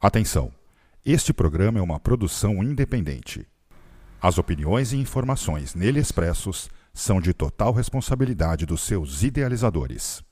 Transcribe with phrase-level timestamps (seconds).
[0.00, 0.52] Atenção!
[1.04, 3.44] Este programa é uma produção independente.
[4.22, 10.22] As opiniões e informações nele expressos são de total responsabilidade dos seus idealizadores.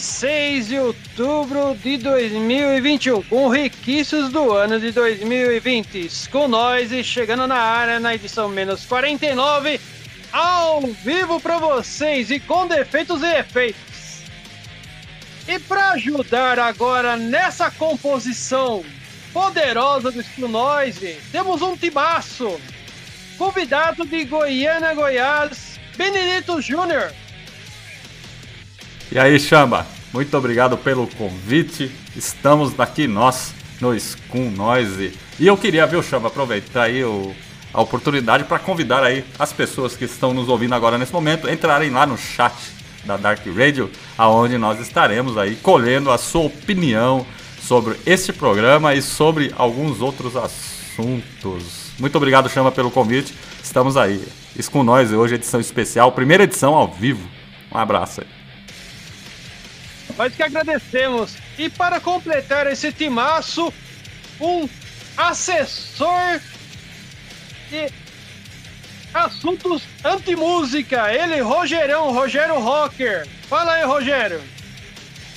[0.00, 6.28] Vinte e seis de outubro de 2021, com requisitos do ano de 2020.
[6.30, 9.78] Com nós e chegando na área na edição menos 49,
[10.32, 14.22] ao vivo para vocês e com defeitos e efeitos.
[15.46, 18.82] E para ajudar agora nessa composição
[19.34, 22.58] poderosa do Skill Noise, temos um timaço.
[23.36, 27.12] Convidado de Goiânia, Goiás, Benedito Júnior.
[29.12, 31.90] E aí, Chamba, muito obrigado pelo convite.
[32.16, 35.12] Estamos aqui nós no Scum Noise.
[35.38, 37.34] E eu queria, viu, Chamba, aproveitar aí o,
[37.72, 41.90] a oportunidade para convidar aí as pessoas que estão nos ouvindo agora nesse momento entrarem
[41.90, 42.54] lá no chat
[43.04, 47.24] da Dark Radio, aonde nós estaremos aí colhendo a sua opinião
[47.62, 51.92] sobre esse programa e sobre alguns outros assuntos.
[51.98, 53.34] Muito obrigado, Chama, pelo convite.
[53.62, 54.22] Estamos aí.
[54.56, 57.26] Isso com nós hoje, edição especial, primeira edição ao vivo.
[57.72, 58.39] Um abraço aí.
[60.16, 61.36] Nós que agradecemos.
[61.58, 63.72] E para completar esse timaço,
[64.40, 64.68] um
[65.16, 66.40] assessor
[67.70, 67.92] de
[69.12, 71.12] assuntos anti-música.
[71.12, 73.26] Ele, Rogerão, Rogério Rocker.
[73.48, 74.40] Fala aí, Rogério.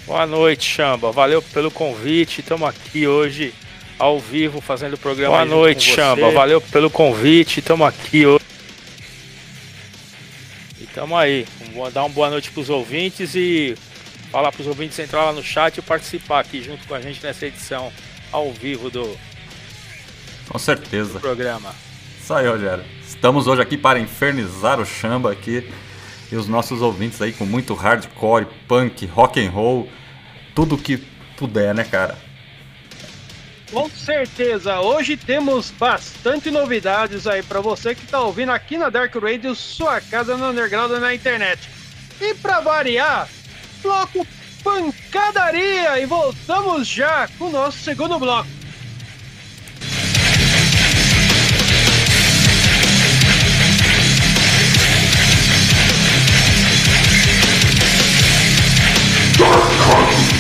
[0.05, 1.11] Boa noite, Chamba.
[1.11, 2.41] Valeu pelo convite.
[2.41, 3.53] Estamos aqui hoje
[3.97, 5.35] ao vivo fazendo o programa.
[5.35, 6.31] Boa noite, Chamba.
[6.31, 7.59] Valeu pelo convite.
[7.59, 8.45] Estamos aqui hoje.
[10.79, 11.45] E estamos aí.
[11.73, 13.75] Vamos dar uma boa noite para os ouvintes e
[14.33, 17.23] falar para os ouvintes entrar lá no chat e participar aqui junto com a gente
[17.23, 17.93] nessa edição
[18.31, 19.15] ao vivo do,
[20.49, 21.13] com certeza.
[21.13, 21.71] do programa.
[22.19, 22.83] Isso aí, Rogério.
[23.07, 25.71] Estamos hoje aqui para infernizar o Chamba aqui
[26.31, 29.87] e os nossos ouvintes aí com muito hardcore, punk, rock and roll,
[30.55, 30.97] tudo que
[31.37, 32.17] puder, né, cara?
[33.71, 39.13] Com certeza, hoje temos bastante novidades aí para você que está ouvindo aqui na Dark
[39.13, 41.69] Radio, sua casa no underground na internet.
[42.19, 43.27] E para variar,
[43.83, 44.25] bloco
[44.63, 48.47] Pancadaria e voltamos já com o nosso segundo bloco.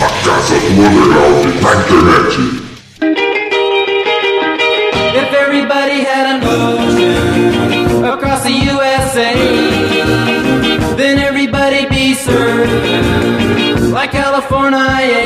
[0.01, 2.63] A casa do underground na internet.
[5.15, 9.33] If everybody had an ocean across the USA,
[10.95, 12.92] then everybody'd be served
[14.03, 15.23] like California.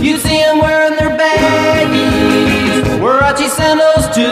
[0.00, 4.30] You see them wearing their baggies, Warachi sandals too,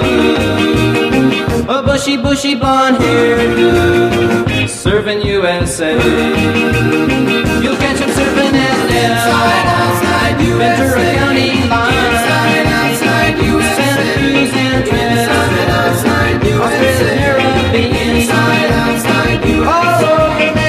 [1.69, 5.95] a bushy, bushy blonde hair, serving USA.
[7.63, 10.59] You'll catch them serving at Inside, outside USA.
[10.63, 11.93] Ventura County line.
[12.07, 13.83] Inside, outside USA.
[13.83, 16.63] Santa Cruz and Trinidad, Inside, outside USA.
[16.63, 19.71] Australia, oh, Caribbean, Inside, outside USA.
[19.73, 20.66] all over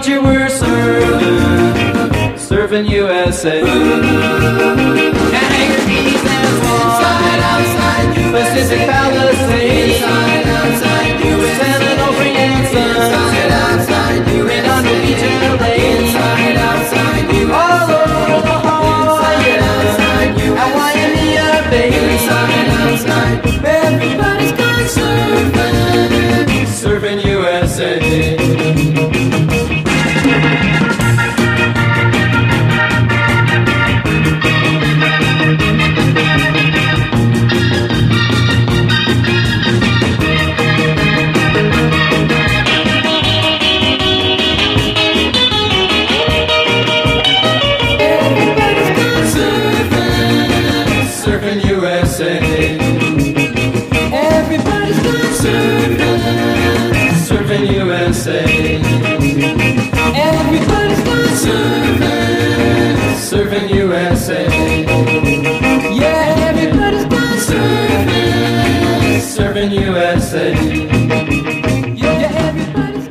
[0.00, 3.60] teacher, we're serving, serving USA.
[3.60, 3.68] And
[5.54, 9.96] Hager Keys and Slide outside Pacific Palisades.
[9.96, 11.18] Inside outside
[14.50, 15.72] and on the Beach and LA.
[15.74, 18.76] Inside outside All over Omaha.
[19.02, 20.30] Inside outside
[20.62, 21.90] At Waimea Bay.
[22.14, 22.57] Inside
[58.18, 58.82] say
[60.18, 64.42] everybody's got serving, serving USA.
[65.94, 70.50] Yeah, everybody's got serving, serving USA.
[71.94, 73.06] Yeah, yeah everybody's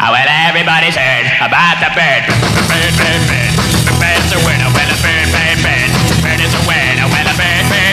[0.00, 2.24] oh, well, everybody's heard about the bird,
[2.64, 3.52] bird, bird, bird.
[3.84, 5.90] The bird's a winner, well, a bird, bird, bird.
[6.24, 7.87] Bird is a winner, well, a bird, bird.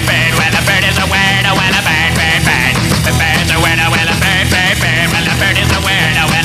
[5.39, 6.44] bird is aware now.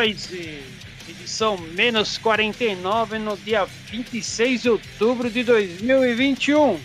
[0.00, 0.62] Noise,
[1.06, 6.80] edição menos 49, no dia 26 de outubro de 2021.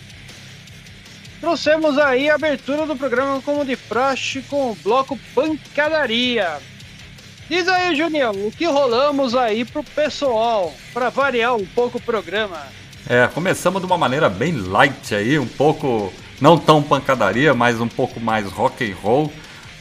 [1.40, 6.58] Trouxemos aí a abertura do programa como de praxe com o bloco Pancadaria.
[7.48, 12.66] Diz aí, Junião, o que rolamos aí pro pessoal, para variar um pouco o programa.
[13.08, 17.88] É, começamos de uma maneira bem light aí, um pouco não tão pancadaria, mas um
[17.88, 19.32] pouco mais rock and roll,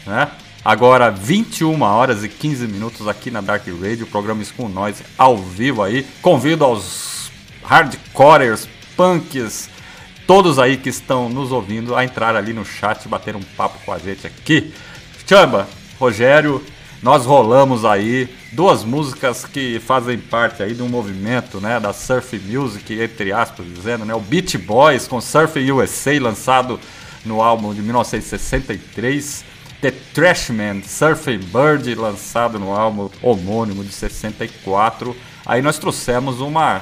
[0.06, 0.32] né?
[0.66, 5.84] Agora 21 horas e 15 minutos aqui na Dark Radio, programa com nós ao vivo
[5.84, 6.04] aí.
[6.24, 7.30] Convido aos
[7.64, 8.68] hardcorers,
[8.98, 9.70] punks,
[10.26, 13.94] todos aí que estão nos ouvindo a entrar ali no chat, bater um papo com
[13.94, 14.74] a gente aqui.
[15.28, 15.68] Chamba,
[16.00, 16.60] Rogério,
[17.00, 22.40] nós rolamos aí duas músicas que fazem parte aí de um movimento, né, da surf
[22.40, 26.80] music, entre aspas, dizendo, né, o Beach Boys com Surf USA, lançado
[27.24, 29.46] no álbum de 1963,
[29.86, 35.16] The Trashman, Surfing Bird, lançado no álbum homônimo de 64.
[35.46, 36.82] Aí nós trouxemos uma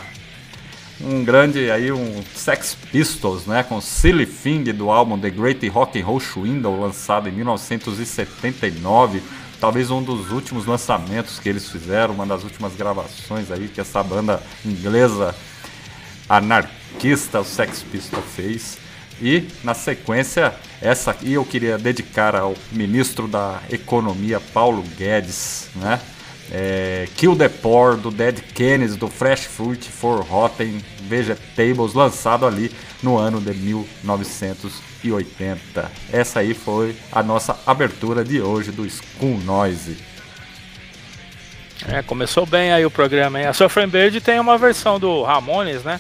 [1.01, 6.00] um grande aí um Sex Pistols, né, com Silly Thing do álbum The Great Rock
[6.00, 9.22] and Roll Swindle, lançado em 1979,
[9.60, 14.01] talvez um dos últimos lançamentos que eles fizeram, uma das últimas gravações aí que essa
[14.01, 15.36] banda inglesa
[16.29, 18.77] anarquista, o Sex Pistols fez.
[19.22, 26.00] E na sequência, essa aqui eu queria dedicar ao ministro da Economia Paulo Guedes, né?
[26.51, 32.72] é, Kill the Poor, do Dead Kennedys, do Fresh Fruit for Rotten Vegetables, lançado ali
[33.01, 35.91] no ano de 1980.
[36.12, 39.98] Essa aí foi a nossa abertura de hoje do School Noise.
[41.88, 43.48] É, começou bem aí o programa, hein?
[43.48, 43.53] A
[43.88, 46.00] Bird tem uma versão do Ramones, né?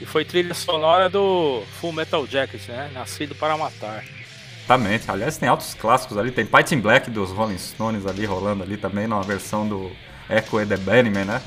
[0.00, 2.90] E foi trilha sonora do Full Metal Jacket, né?
[2.94, 4.02] Nascido para Matar.
[4.60, 5.10] Exatamente.
[5.10, 6.30] Aliás, tem altos clássicos ali.
[6.30, 9.90] Tem Fighting Black dos Rolling Stones ali rolando ali também, numa versão do
[10.28, 11.42] Echo and the Bunnymen, né?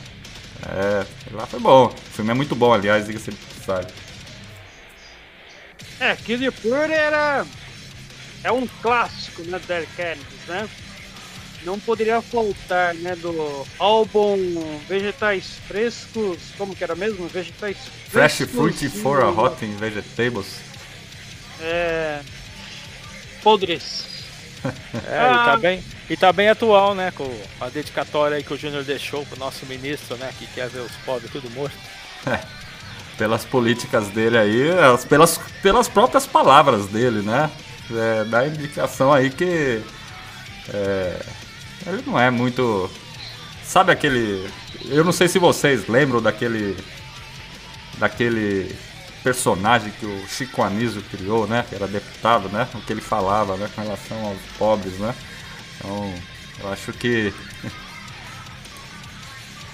[0.67, 1.85] É, lá foi bom.
[1.87, 3.91] O filme é muito bom, aliás, diga-se de passagem.
[5.99, 7.45] É, Kid Pure era.
[8.43, 10.69] É um clássico, né, do Dead Kennedys, né?
[11.65, 14.37] Não poderia faltar, né, do álbum
[14.87, 16.37] Vegetais Frescos.
[16.57, 17.27] Como que era mesmo?
[17.27, 17.77] Vegetais
[18.09, 18.55] Fresh Frescos.
[18.55, 20.57] Fruit for a Rotten Vegetables.
[21.61, 22.19] É.
[23.41, 24.11] Podres.
[25.09, 25.33] É, Ah.
[25.33, 27.11] e, tá bem, e tá bem atual, né?
[27.11, 27.29] Com
[27.59, 30.31] a dedicatória aí que o Júnior deixou pro nosso ministro, né?
[30.39, 31.75] Que quer ver os pobres tudo morto.
[33.17, 37.51] Pelas políticas dele aí, as- pelas, pelas próprias palavras dele, né?
[37.91, 39.81] É, dá indicação aí que.
[40.73, 41.19] é,
[41.85, 42.89] ele não é muito.
[43.63, 44.49] Sabe aquele.
[44.85, 46.77] Eu não sei se vocês lembram daquele.
[47.97, 48.75] Daquele
[49.23, 51.63] personagem que o Chico Anísio criou, né?
[51.69, 52.67] Que era deputado, né?
[52.73, 53.69] O que ele falava, né?
[53.73, 55.13] Com relação aos pobres, né?
[55.77, 56.13] Então,
[56.59, 57.33] eu acho que.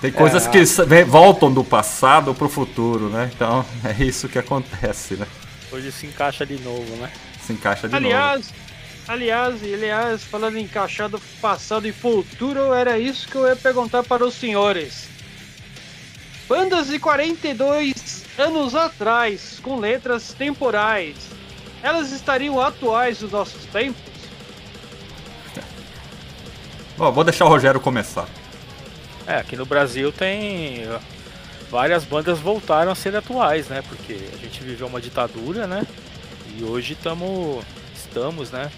[0.01, 0.49] Tem coisas É.
[0.49, 3.29] que vem- voltam do passado pro futuro, né?
[3.33, 5.27] Então, é isso que acontece, né?
[5.71, 7.11] Hoje se encaixa de novo, né?
[7.45, 8.05] Se encaixa de novo.
[8.05, 8.53] Aliás,
[9.09, 14.23] aliás, aliás, falando em encaixado passado e futuro, era isso que eu ia perguntar para
[14.23, 15.09] os senhores.
[16.47, 21.15] Bandas de 42 anos atrás, com letras temporais,
[21.81, 24.01] elas estariam atuais nos nossos tempos?
[26.95, 28.27] Bom, vou deixar o Rogério começar.
[29.25, 30.83] É, aqui no Brasil tem
[31.71, 33.81] várias bandas voltaram a ser atuais, né?
[33.87, 35.85] Porque a gente viveu uma ditadura, né?
[36.57, 37.63] E hoje tamo,
[37.95, 38.69] estamos, né?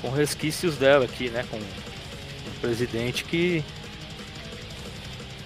[0.00, 1.44] Com resquícios dela aqui, né?
[1.50, 3.64] Com um presidente que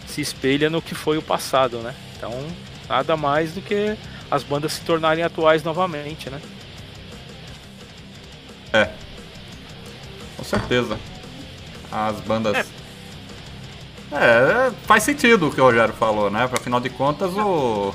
[0.07, 1.95] se espelha no que foi o passado, né?
[2.17, 2.33] Então,
[2.88, 3.97] nada mais do que
[4.31, 6.41] as bandas se tornarem atuais novamente, né?
[10.37, 10.99] Com certeza.
[11.91, 12.67] As bandas.
[14.11, 16.49] É, faz sentido o que o Rogério falou, né?
[16.53, 17.95] Afinal de contas, o.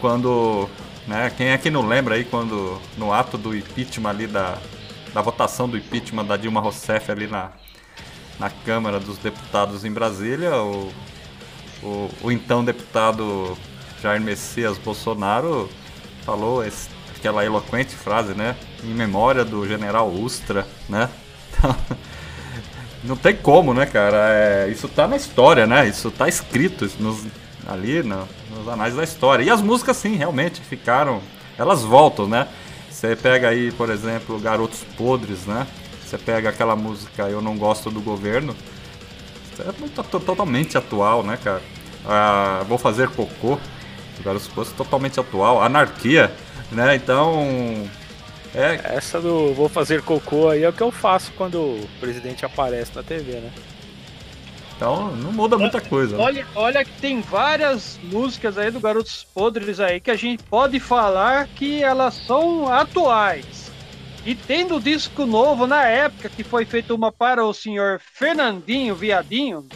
[0.00, 0.68] Quando.
[1.06, 2.80] Né, quem é que não lembra aí quando.
[2.96, 4.58] No ato do impeachment ali da.
[5.14, 7.50] Da votação do impeachment da Dilma Rousseff ali na.
[8.38, 10.92] Na Câmara dos Deputados em Brasília, o.
[11.82, 13.56] O, o então deputado
[14.02, 15.68] Jair Messias Bolsonaro
[16.24, 18.56] falou esse- aquela eloquente frase, né?
[18.82, 21.08] Em memória do general Ustra, né?
[21.52, 21.76] Então,
[23.04, 24.16] não tem como, né, cara?
[24.30, 25.86] É, isso tá na história, né?
[25.86, 27.26] Isso tá escrito nos-
[27.68, 29.44] ali no- nos anais da história.
[29.44, 31.20] E as músicas, sim, realmente ficaram.
[31.58, 32.48] Elas voltam, né?
[32.94, 35.66] Você pega aí, por exemplo, Garotos Podres, né?
[36.06, 38.54] Você pega aquela música Eu Não Gosto do Governo.
[39.58, 41.60] É muito, to- totalmente atual, né, cara?
[42.06, 43.58] Ah, Vou Fazer Cocô.
[44.24, 45.60] Garotos Podres totalmente atual.
[45.62, 46.32] Anarquia,
[46.70, 46.94] né?
[46.94, 47.88] Então.
[48.54, 52.44] É, Essa do vou fazer cocô aí é o que eu faço quando o presidente
[52.46, 53.50] aparece na TV, né?
[54.76, 56.16] Então não muda muita coisa.
[56.16, 56.22] né?
[56.22, 60.80] Olha, olha que tem várias músicas aí do Garotos Podres aí que a gente pode
[60.80, 63.70] falar que elas são atuais.
[64.26, 69.66] E tendo disco novo na época que foi feito uma para o senhor Fernandinho Viadinho,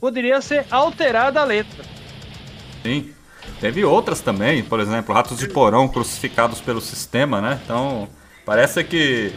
[0.00, 1.84] poderia ser alterada a letra.
[2.82, 3.12] Sim.
[3.60, 7.60] Teve outras também, por exemplo, Ratos de Porão crucificados pelo sistema, né?
[7.64, 8.08] Então,
[8.44, 9.32] parece que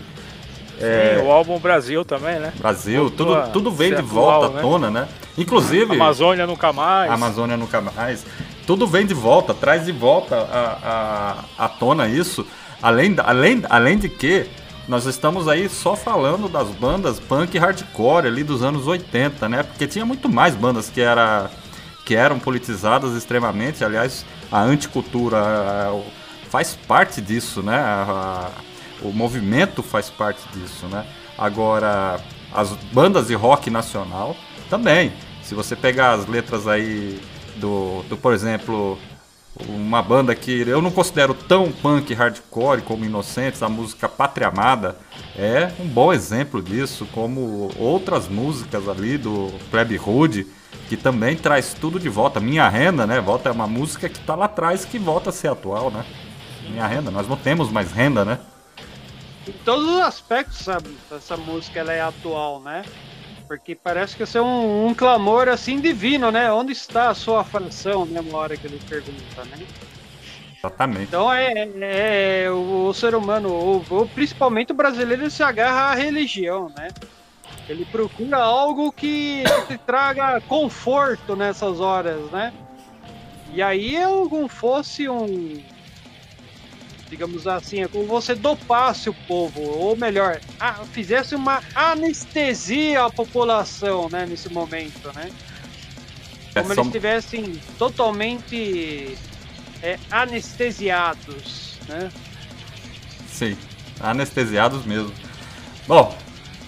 [0.79, 2.53] Sim, o álbum Brasil também, né?
[2.57, 4.59] Brasil, tudo, a tudo vem de volta né?
[4.59, 5.07] à tona, né?
[5.37, 7.09] Inclusive, Amazônia nunca mais.
[7.11, 8.25] a Amazônia nunca mais.
[8.65, 12.45] Tudo vem de volta, traz de volta a, a, à tona isso.
[12.81, 14.45] Além, além, além de que
[14.87, 19.63] nós estamos aí só falando das bandas punk e hardcore ali dos anos 80, né?
[19.63, 21.49] Porque tinha muito mais bandas que, era,
[22.05, 23.83] que eram politizadas extremamente.
[23.83, 26.01] Aliás, a anticultura a- a-
[26.49, 27.75] faz parte disso, né?
[27.77, 28.66] A- a-
[29.01, 31.05] o movimento faz parte disso, né?
[31.37, 32.19] Agora,
[32.53, 34.35] as bandas de rock nacional
[34.69, 35.11] também.
[35.43, 37.21] Se você pegar as letras aí
[37.57, 38.97] do, do por exemplo,
[39.67, 44.97] uma banda que eu não considero tão punk hardcore como Inocentes, a música Pátria Amada,
[45.35, 50.47] é um bom exemplo disso, como outras músicas ali do Plebe Hood,
[50.89, 52.39] que também traz tudo de volta.
[52.39, 53.19] Minha Renda, né?
[53.19, 56.05] Volta é uma música que tá lá atrás que volta a ser atual, né?
[56.69, 58.39] Minha Renda, nós não temos mais renda, né?
[59.47, 60.89] Em todos os aspectos, sabe?
[61.11, 62.83] Essa música ela é atual, né?
[63.47, 66.51] Porque parece que é um, um clamor assim divino, né?
[66.51, 68.19] Onde está a sua fração, né?
[68.19, 69.57] Uma hora que ele pergunta, né?
[70.57, 71.03] Exatamente.
[71.03, 75.43] Então é, é- é o, o ser humano, o, o- principalmente o brasileiro, ele se
[75.43, 76.89] agarra à religião, né?
[77.69, 82.53] Ele procura algo que, que te traga conforto nessas horas, né?
[83.53, 83.95] E aí
[84.29, 85.61] como fosse um.
[87.09, 93.09] Digamos assim, é como você dopasse o povo, ou melhor, ah, fizesse uma anestesia à
[93.09, 95.29] população, né, nesse momento, né?
[96.53, 99.17] É, Como só- eles estivessem totalmente
[99.81, 102.09] é, anestesiados, né?
[103.31, 103.55] Sim,
[103.99, 105.13] anestesiados mesmo.
[105.87, 106.13] Bom,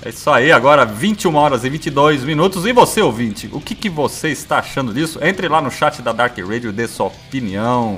[0.05, 2.65] é isso aí, agora 21 horas e 22 minutos.
[2.65, 5.19] E você, ouvinte, o que, que você está achando disso?
[5.21, 7.97] Entre lá no chat da Dark Radio e dê sua opinião.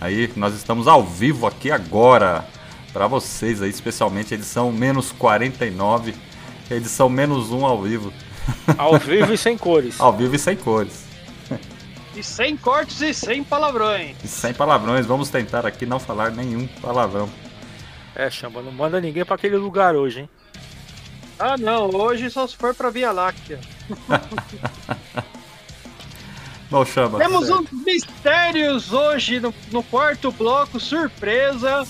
[0.00, 2.46] Aí, nós estamos ao vivo aqui agora
[2.92, 6.14] para vocês aí, especialmente edição menos 49,
[6.70, 8.12] edição menos 1 ao vivo.
[8.78, 10.00] Ao vivo e sem cores.
[10.00, 11.04] Ao vivo e sem cores.
[12.16, 14.16] E sem cortes e sem palavrões.
[14.24, 17.28] E sem palavrões, vamos tentar aqui não falar nenhum palavrão.
[18.14, 20.30] É, chama, não manda ninguém pra aquele lugar hoje, hein?
[21.38, 23.60] Ah, não, hoje só se for pra Via Láctea.
[27.16, 31.86] Temos uns mistérios hoje no, no quarto bloco, surpresa.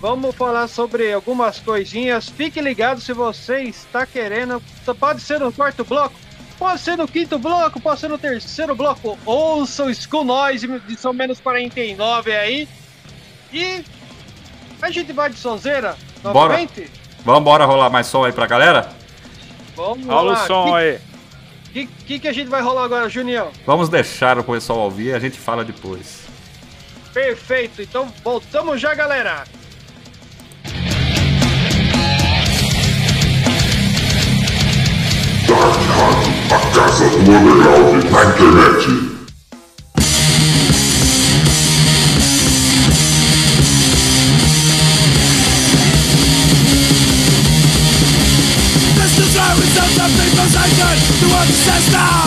[0.00, 2.28] Vamos falar sobre algumas coisinhas.
[2.28, 4.60] Fique ligado se você está querendo.
[4.98, 6.16] Pode ser no quarto bloco,
[6.58, 9.16] pode ser no quinto bloco, pode ser no terceiro bloco.
[9.24, 12.68] Ouça o School Noise, edição menos 49 aí.
[13.52, 13.84] E
[14.80, 16.34] a gente vai de sonzeira Bora.
[16.34, 16.90] novamente?
[17.24, 18.90] Vamos embora rolar mais som aí pra galera?
[19.76, 20.46] Vamos Olha o lá.
[20.48, 20.98] som que, aí.
[21.72, 23.50] Que, que, que a gente vai rolar agora, Junião?
[23.66, 26.22] Vamos deixar o pessoal ouvir e a gente fala depois.
[27.14, 29.44] Perfeito, então voltamos já, galera.
[35.48, 39.12] Dark Hunt, a casa do underground na internet.
[48.94, 51.11] This is our result of action
[51.42, 52.22] own system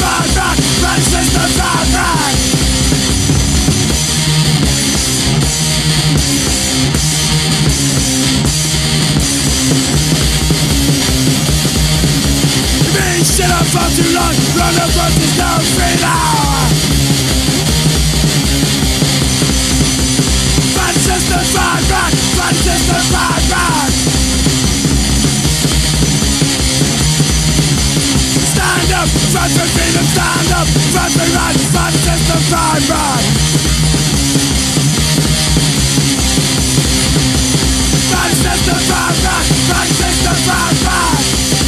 [0.00, 0.29] Run
[14.00, 16.64] too long, run up on this no free now.
[20.76, 23.90] Bad system fight back, bad system fight back.
[28.52, 33.22] Stand up, fight for freedom, stand up, fight for rights, bad system fight back.
[38.10, 41.59] Bad system fight back, bad system fight back.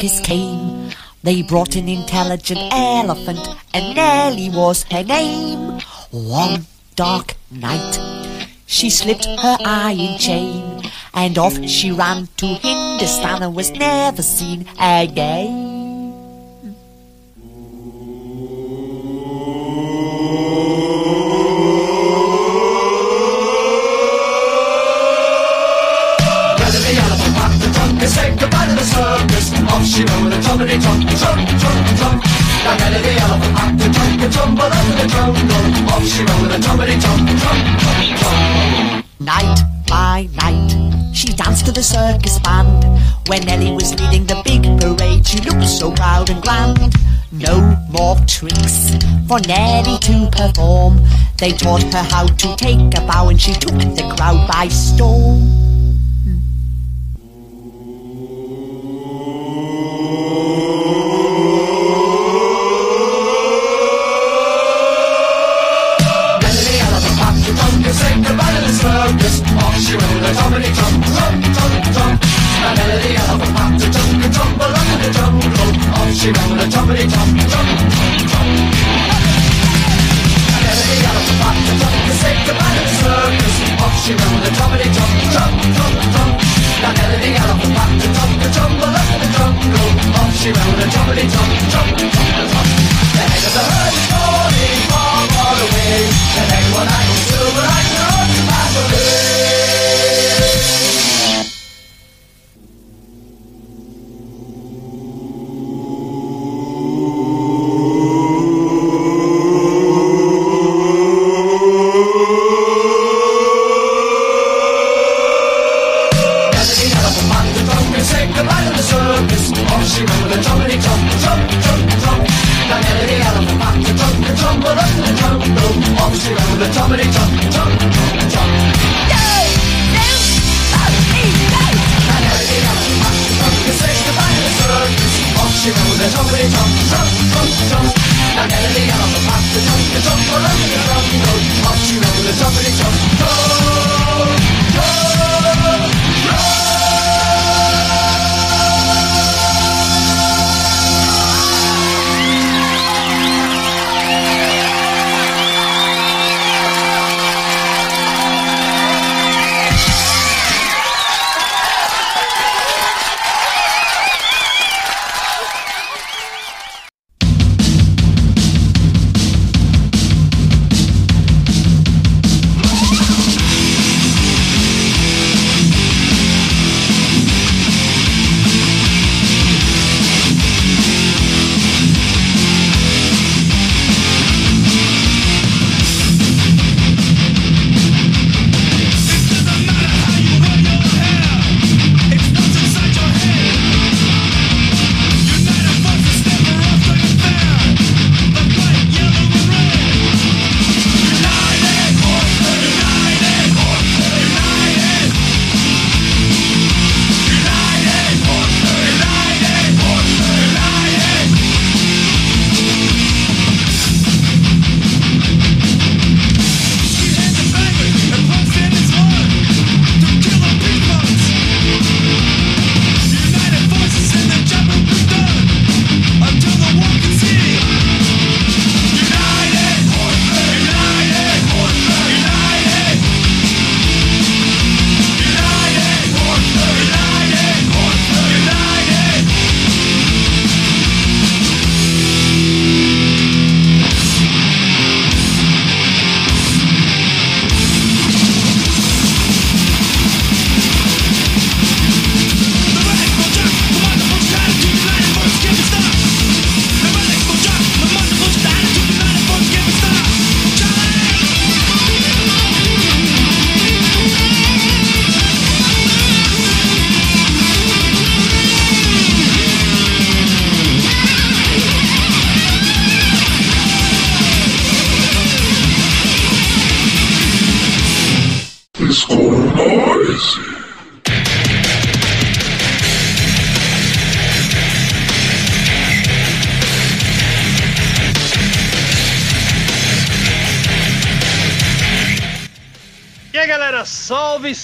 [0.00, 0.90] Came.
[1.22, 5.80] They brought an intelligent elephant, and Nellie was her name.
[6.10, 7.98] One dark night,
[8.66, 10.82] she slipped her iron chain,
[11.14, 15.65] and off she ran to Hindustan and was never seen again.
[39.18, 39.58] Night
[39.88, 42.84] by night, she danced to the circus band.
[43.26, 46.94] When Nellie was leading the big parade, she looked so proud and grand.
[47.32, 47.58] No
[47.90, 48.94] more tricks
[49.26, 51.00] for Nellie to perform.
[51.38, 55.65] They taught her how to take a bow, and she took the crowd by storm.
[84.06, 85.92] She'll with a trumpety drum, drum, drum,
[86.78, 89.82] Now Like anything out of the pack, the drum, the jumble up, the drum go.
[90.30, 92.66] She went with a trumpety drum, drum, drum.
[93.18, 96.06] The head of the herd is calling, far, far away.
[96.38, 97.05] And everyone I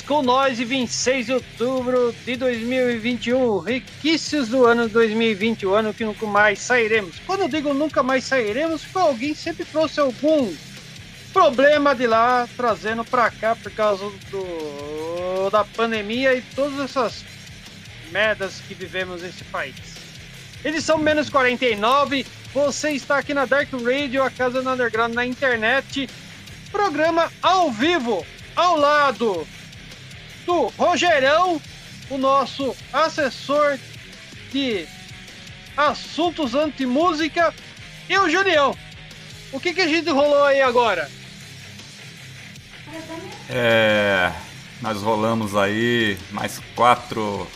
[0.07, 6.05] com nós e 26 de outubro de 2021, requisitos do ano 2020, o ano que
[6.05, 7.19] nunca mais sairemos.
[7.27, 10.53] Quando eu digo nunca mais sairemos, foi alguém sempre trouxe algum
[11.33, 17.25] problema de lá trazendo pra cá por causa do, da pandemia e todas essas
[18.11, 19.75] merdas que vivemos nesse país.
[20.65, 26.09] Edição menos 49, você está aqui na Dark Radio, a casa do underground na internet.
[26.71, 29.47] Programa ao vivo, ao lado
[30.47, 31.61] do Rogerão,
[32.11, 33.79] o nosso assessor
[34.53, 34.87] de
[35.77, 37.55] assuntos anti-música,
[38.09, 38.77] e o Julião.
[39.53, 41.11] O que, que a gente rolou aí agora?
[43.49, 44.33] É,
[44.81, 47.47] nós rolamos aí mais quatro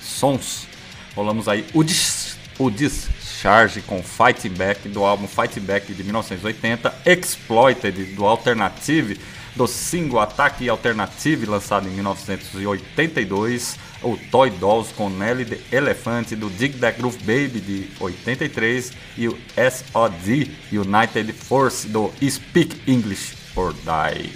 [0.00, 0.66] sons.
[1.14, 6.94] Rolamos aí o, Dis, o Discharge com Fight Back do álbum Fight Back de 1980,
[7.04, 9.20] Exploited do Alternative
[9.58, 16.48] do single Attack Alternative lançado em 1982, o Toy Dolls com Nelly the Elephant do
[16.48, 23.74] Dig That Groove Baby de 83 e o SOD United Force do Speak English or
[23.74, 24.32] Die.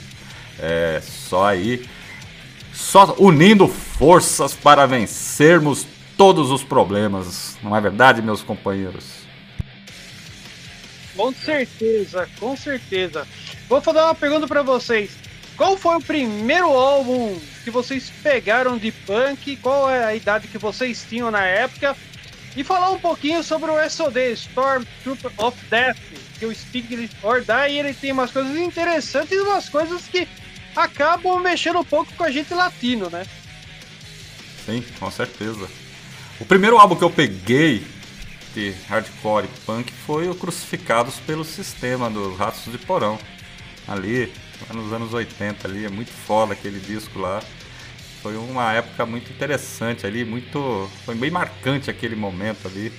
[0.59, 1.89] É só aí,
[2.75, 9.23] só unindo forças para vencermos todos os problemas, não é verdade, meus companheiros?
[11.17, 13.27] Com certeza, com certeza.
[13.69, 15.13] Vou fazer uma pergunta pra vocês.
[15.57, 19.57] Qual foi o primeiro álbum que vocês pegaram de punk?
[19.57, 21.97] Qual é a idade que vocês tinham na época?
[22.57, 25.97] E falar um pouquinho sobre o SOD, Stormtrooper of Death,
[26.39, 30.29] que o Speak or Die, ele tem umas coisas interessantes e umas coisas que
[30.77, 33.25] acabam mexendo um pouco com a gente latino, né?
[34.67, 35.69] Sim, com certeza.
[36.41, 37.85] O primeiro álbum que eu peguei
[38.55, 43.19] de hardcore e punk foi o Crucificados pelo Sistema dos Ratos de Porão.
[43.87, 44.33] Ali,
[44.73, 47.43] nos anos 80 ali, é muito foda aquele disco lá.
[48.23, 50.89] Foi uma época muito interessante ali, muito.
[51.05, 52.93] Foi bem marcante aquele momento ali.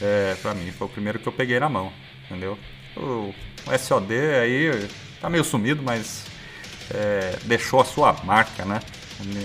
[0.00, 1.92] É, pra mim, foi o primeiro que eu peguei na mão,
[2.24, 2.58] entendeu?
[2.96, 3.34] O,
[3.66, 4.88] o SOD aí
[5.20, 6.24] tá meio sumido, mas
[6.92, 8.80] é, deixou a sua marca, né?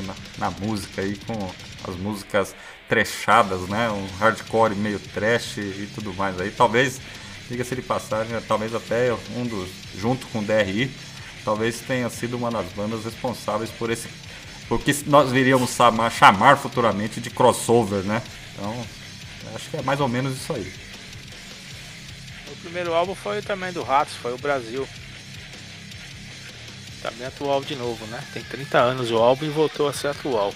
[0.05, 1.51] Na, na música aí, com
[1.87, 2.55] as músicas
[2.87, 3.89] trechadas, né?
[3.89, 6.51] Um hardcore meio trash e tudo mais aí.
[6.51, 6.99] Talvez,
[7.49, 10.91] diga-se de passagem, talvez até um dos, junto com o DRI,
[11.43, 14.09] talvez tenha sido uma das bandas responsáveis por esse.
[14.67, 18.21] Porque nós viríamos chamar, chamar futuramente de crossover, né?
[18.53, 18.85] Então,
[19.55, 20.73] acho que é mais ou menos isso aí.
[22.51, 24.87] O primeiro álbum foi também do Ratos, foi o Brasil.
[27.01, 28.21] Tá bem atual de novo, né?
[28.33, 30.53] Tem 30 anos o álbum e voltou a ser atual.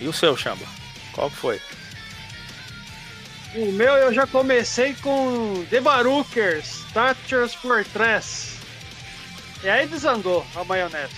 [0.00, 0.66] E o seu, Chamba?
[1.12, 1.60] Qual foi?
[3.54, 8.56] O meu eu já comecei com The Barookers, Thatcher's Fortress.
[9.62, 11.12] E aí desandou a maionese.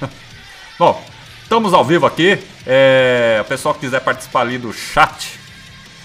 [0.76, 1.00] Bom,
[1.44, 2.42] estamos ao vivo aqui.
[2.66, 5.38] É, o pessoal que quiser participar ali do chat,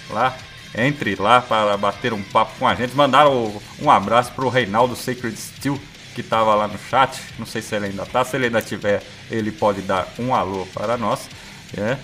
[0.08, 0.36] lá,
[0.72, 2.94] entre lá para bater um papo com a gente.
[2.94, 5.80] Mandaram um abraço pro Reinaldo Sacred Steel,
[6.14, 7.20] que estava lá no chat.
[7.40, 8.24] Não sei se ele ainda tá.
[8.24, 11.28] Se ele ainda tiver, ele pode dar um alô para nós.
[11.76, 11.98] É.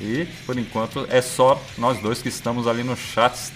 [0.00, 3.52] E por enquanto é só nós dois que estamos ali no chat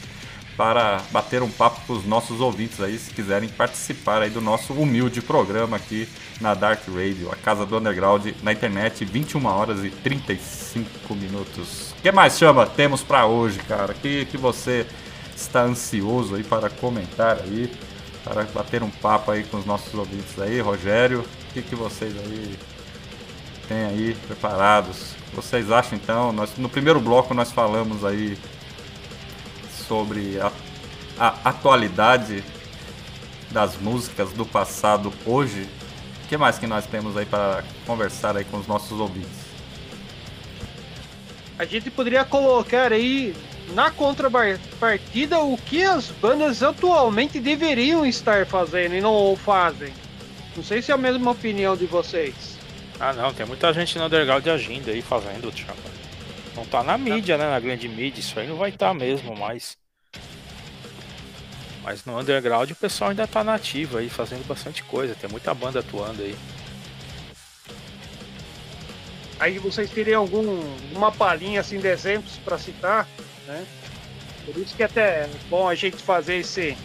[0.57, 4.72] para bater um papo com os nossos ouvintes aí, se quiserem participar aí do nosso
[4.74, 6.09] humilde programa aqui
[6.40, 11.92] na Dark Radio, a casa do underground na internet, 21 horas e 35 minutos.
[11.98, 13.95] O que mais chama temos para hoje, cara?
[13.95, 14.86] Que que você
[15.34, 17.72] está ansioso aí para comentar aí,
[18.22, 21.20] para bater um papo aí com os nossos ouvintes aí, Rogério?
[21.20, 22.59] O que que vocês aí
[23.68, 25.22] têm aí preparados?
[25.33, 26.33] Vocês acham então?
[26.33, 28.39] Nós, no primeiro bloco nós falamos aí
[29.89, 30.53] sobre a,
[31.18, 32.45] a atualidade
[33.51, 35.68] das músicas do passado hoje.
[36.24, 39.43] O que mais que nós temos aí para conversar aí com os nossos ouvintes?
[41.59, 43.35] A gente poderia colocar aí
[43.74, 49.93] na contrapartida o que as bandas atualmente deveriam estar fazendo e não fazem.
[50.57, 52.59] Não sei se é a mesma opinião de vocês.
[53.03, 55.74] Ah não, tem muita gente no underground agindo aí fazendo, Chamba.
[56.55, 57.50] Não tá na mídia, né?
[57.50, 59.76] Na grande mídia, isso aí não vai estar tá mesmo, mas.
[61.82, 65.16] Mas no underground o pessoal ainda tá nativo aí, fazendo bastante coisa.
[65.16, 66.36] Tem muita banda atuando aí.
[69.40, 73.09] Aí vocês teriam algum uma palhinha assim de exemplos para citar,
[73.48, 73.66] né?
[74.46, 76.78] Por isso que é até é bom a gente fazer esse.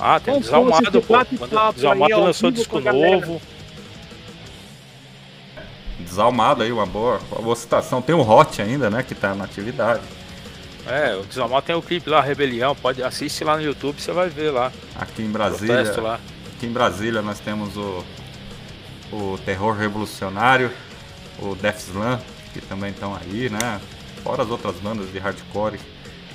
[0.00, 1.14] Ah, tem Desalmado, pô.
[1.72, 3.40] Desalmado lançou disco novo.
[6.08, 8.00] Desalmado aí, uma boa, uma boa citação.
[8.00, 9.02] Tem o Hot ainda, né?
[9.02, 10.02] Que tá na atividade.
[10.86, 12.74] É, o Desalmado tem o clipe lá, Rebelião.
[12.74, 14.72] Pode assiste lá no YouTube, você vai ver lá.
[14.96, 15.82] Aqui em Brasília.
[16.56, 18.04] Aqui em Brasília nós temos o,
[19.12, 20.72] o Terror Revolucionário,
[21.38, 22.18] o Death Slam,
[22.52, 23.80] que também estão aí, né?
[24.22, 25.78] Fora as outras bandas de hardcore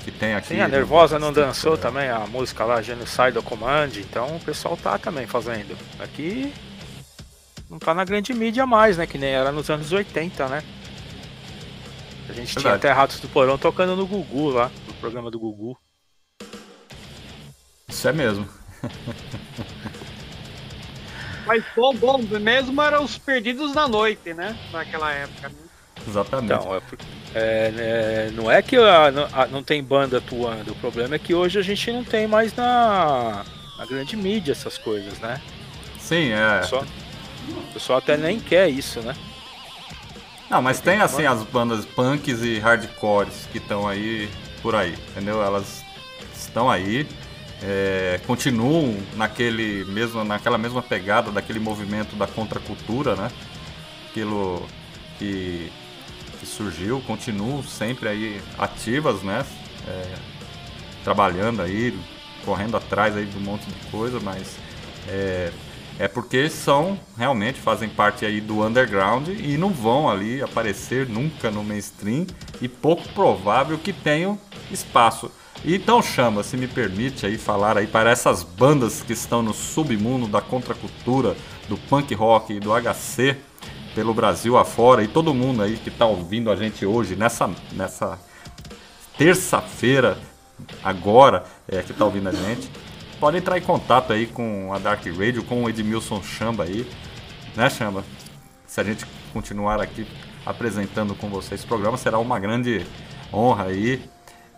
[0.04, 0.48] que tem aqui.
[0.48, 4.98] Sim, a Nervosa não dançou também a música lá, Genocide Command, então o pessoal tá
[4.98, 5.76] também fazendo.
[5.98, 6.52] Aqui
[7.70, 9.06] não tá na grande mídia mais, né?
[9.06, 10.62] Que nem era nos anos 80, né?
[12.28, 12.76] A gente tinha Verdade.
[12.76, 15.76] até Ratos do Porão tocando no Gugu lá, no programa do Gugu.
[17.88, 18.48] Isso é mesmo.
[21.46, 24.56] Mas bom, bom mesmo eram os perdidos na noite, né?
[24.72, 25.48] Naquela época.
[25.50, 25.54] né?
[26.08, 26.52] Exatamente.
[26.54, 26.80] Então, é,
[27.34, 31.18] é, né, não é que a- não- a- não tem banda atuando, o problema é
[31.18, 33.44] que hoje a gente não tem mais na,
[33.78, 35.40] na grande mídia essas coisas, né?
[35.98, 36.62] Sim, é.
[36.62, 36.84] Só,
[37.52, 39.14] o pessoal até nem quer isso, né?
[40.50, 44.30] Não, mas tem assim as bandas punks e hardcores que estão aí
[44.62, 45.42] por aí, entendeu?
[45.42, 45.84] Elas
[46.34, 47.06] estão aí,
[47.62, 53.30] é, continuam naquele mesmo, naquela mesma pegada daquele movimento da contracultura, né?
[54.10, 54.66] Aquilo
[55.18, 55.72] que,
[56.38, 59.44] que surgiu, continuam sempre aí ativas, né?
[59.88, 60.14] É,
[61.02, 61.98] trabalhando aí,
[62.44, 64.56] correndo atrás aí de um monte de coisa, mas
[65.08, 65.50] é,
[65.98, 71.50] é porque são realmente fazem parte aí do underground e não vão ali aparecer nunca
[71.50, 72.26] no mainstream
[72.60, 74.38] e pouco provável que tenham
[74.70, 75.30] espaço.
[75.64, 80.26] Então chama, se me permite aí falar aí para essas bandas que estão no submundo
[80.26, 81.36] da contracultura,
[81.68, 83.36] do punk rock e do HC
[83.94, 88.18] pelo Brasil afora e todo mundo aí que está ouvindo a gente hoje nessa nessa
[89.16, 90.18] terça-feira,
[90.82, 92.70] agora, é, que tá ouvindo a gente,
[93.14, 96.86] pode entrar em contato aí com a Dark Radio, com o Edmilson Chamba aí,
[97.56, 98.04] né, Chamba?
[98.66, 100.06] Se a gente continuar aqui
[100.44, 102.84] apresentando com vocês esse programa, será uma grande
[103.32, 104.02] honra aí.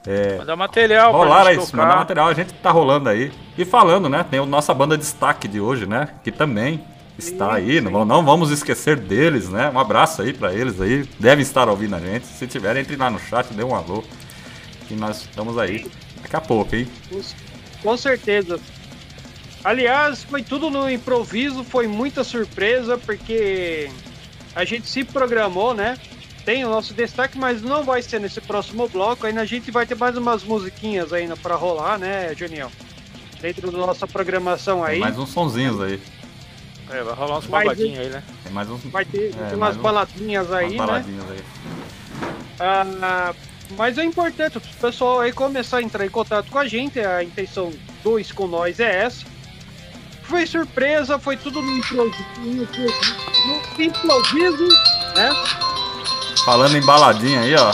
[0.06, 1.98] É, Manda material rolar aí, gente mandar tocar.
[2.00, 3.32] material, a gente tá rolando aí.
[3.58, 4.24] E falando, né?
[4.28, 6.08] Tem a nossa banda destaque de hoje, né?
[6.22, 6.84] Que também
[7.18, 7.80] está aí.
[7.80, 9.68] Não, vamos- não vamos esquecer deles, né?
[9.74, 11.08] Um abraço aí pra eles aí.
[11.18, 12.24] Devem estar ouvindo a gente.
[12.26, 14.04] Se tiver, entre lá no chat, dê um alô.
[14.86, 15.90] Que nós estamos aí
[16.22, 16.86] daqui a pouco, hein?
[17.86, 18.58] Com certeza.
[19.62, 23.88] Aliás, foi tudo no improviso, foi muita surpresa, porque
[24.56, 25.96] a gente se programou, né?
[26.44, 29.24] Tem o nosso destaque, mas não vai ser nesse próximo bloco.
[29.24, 32.72] Ainda a gente vai ter mais umas musiquinhas ainda pra rolar, né, Junião?
[33.40, 34.94] Dentro da nossa programação aí.
[34.94, 36.00] Tem mais uns sonzinhos aí.
[36.90, 38.22] É, vai rolar uns Mas- babadinhos aí, né?
[38.42, 38.82] Tem mais uns.
[38.86, 40.86] Vai ter é, umas mais um- baladinhas aí, umas né?
[40.86, 41.44] baladinhas aí.
[42.58, 43.32] Ah,
[43.70, 47.00] mas é importante o pessoal aí começar a entrar em contato com a gente.
[47.00, 49.24] A intenção do Isso com Nós é essa.
[50.22, 52.16] Foi surpresa, foi tudo no improviso,
[53.78, 54.68] no improviso
[55.14, 55.30] né?
[56.44, 57.72] Falando em baladinha aí, ó.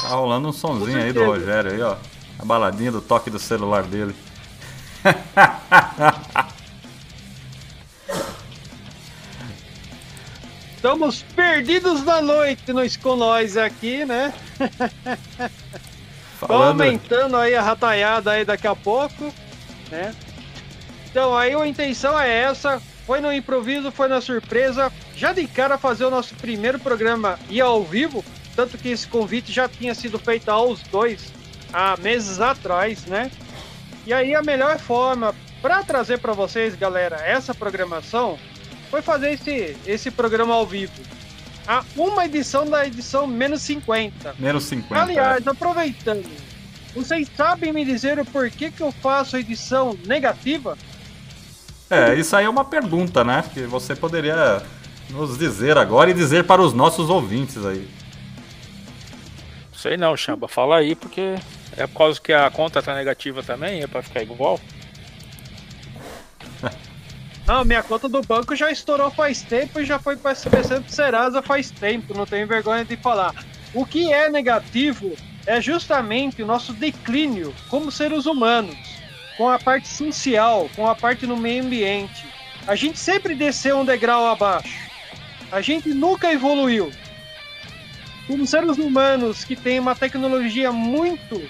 [0.00, 1.24] Tá rolando um sonzinho aí do.
[1.24, 1.96] Rogério aí, ó.
[2.38, 4.14] A baladinha do toque do celular dele.
[10.82, 14.34] Estamos perdidos na noite no com Nós aqui, né?
[16.40, 16.82] Falando.
[16.82, 19.32] aumentando aí a rataiada aí daqui a pouco,
[19.92, 20.12] né?
[21.08, 25.78] Então aí a intenção é essa, foi no improviso, foi na surpresa, já de cara
[25.78, 28.24] fazer o nosso primeiro programa e ao vivo,
[28.56, 31.32] tanto que esse convite já tinha sido feito aos dois
[31.72, 33.30] há meses atrás, né?
[34.04, 38.36] E aí a melhor forma para trazer para vocês, galera, essa programação
[38.92, 40.92] foi fazer esse, esse programa ao vivo.
[41.66, 44.34] A uma edição da edição menos 50.
[44.38, 45.00] Menos 50.
[45.00, 46.28] Aliás, aproveitando,
[46.94, 50.76] vocês sabem me dizer o porquê que eu faço edição negativa?
[51.88, 53.42] É, isso aí é uma pergunta, né?
[53.54, 54.62] Que você poderia
[55.08, 57.88] nos dizer agora e dizer para os nossos ouvintes aí.
[59.74, 61.36] Sei não, Chamba, fala aí, porque
[61.78, 64.60] é por causa que a conta tá negativa também, é pra ficar igual.
[67.52, 70.90] Não, minha conta do banco já estourou faz tempo e já foi para SBC do
[70.90, 73.34] Serasa faz tempo, não tenho vergonha de falar.
[73.74, 78.74] O que é negativo é justamente o nosso declínio como seres humanos,
[79.36, 82.24] com a parte social, com a parte no meio ambiente.
[82.66, 84.74] A gente sempre desceu um degrau abaixo.
[85.52, 86.90] A gente nunca evoluiu.
[88.26, 91.46] Como seres humanos que têm uma tecnologia muito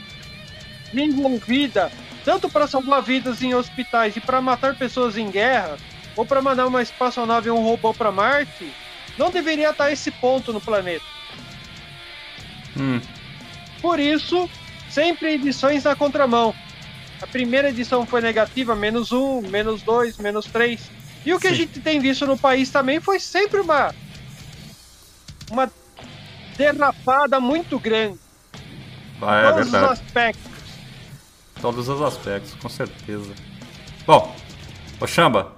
[0.92, 1.92] desenvolvida,
[2.24, 5.76] tanto para salvar vidas em hospitais e para matar pessoas em guerra,
[6.16, 8.72] ou para mandar uma espaçonave ou um robô para Marte,
[9.18, 11.04] não deveria estar esse ponto no planeta.
[12.76, 13.00] Hum.
[13.80, 14.48] Por isso,
[14.90, 16.54] sempre edições na contramão.
[17.20, 20.90] A primeira edição foi negativa, menos um, menos dois, menos três.
[21.24, 21.54] E o que Sim.
[21.54, 23.94] a gente tem visto no país também foi sempre uma
[25.50, 25.70] uma
[26.56, 28.18] derrapada muito grande.
[29.20, 30.52] Ah, é todos os aspectos.
[31.60, 33.32] Todos os aspectos, com certeza.
[34.04, 34.34] Bom,
[35.00, 35.52] Oxamba,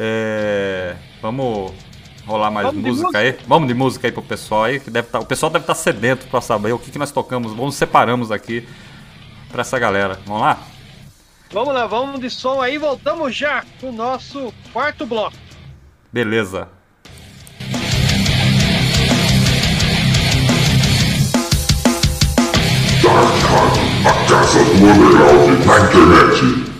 [0.00, 1.72] é, vamos
[2.24, 3.36] rolar mais Vamos música, música aí?
[3.48, 5.80] Vamos de música aí pro pessoal aí, que deve tá, o pessoal deve estar tá
[5.80, 7.52] sedento para saber o que, que nós tocamos.
[7.52, 8.68] Vamos separamos aqui
[9.50, 10.20] para essa galera.
[10.24, 10.58] Vamos lá?
[11.50, 15.36] Vamos lá, vamos de som aí, voltamos já pro nosso quarto bloco.
[16.12, 16.68] Beleza.
[24.04, 26.77] A casa do na internet.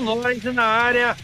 [0.00, 1.16] Noise na área,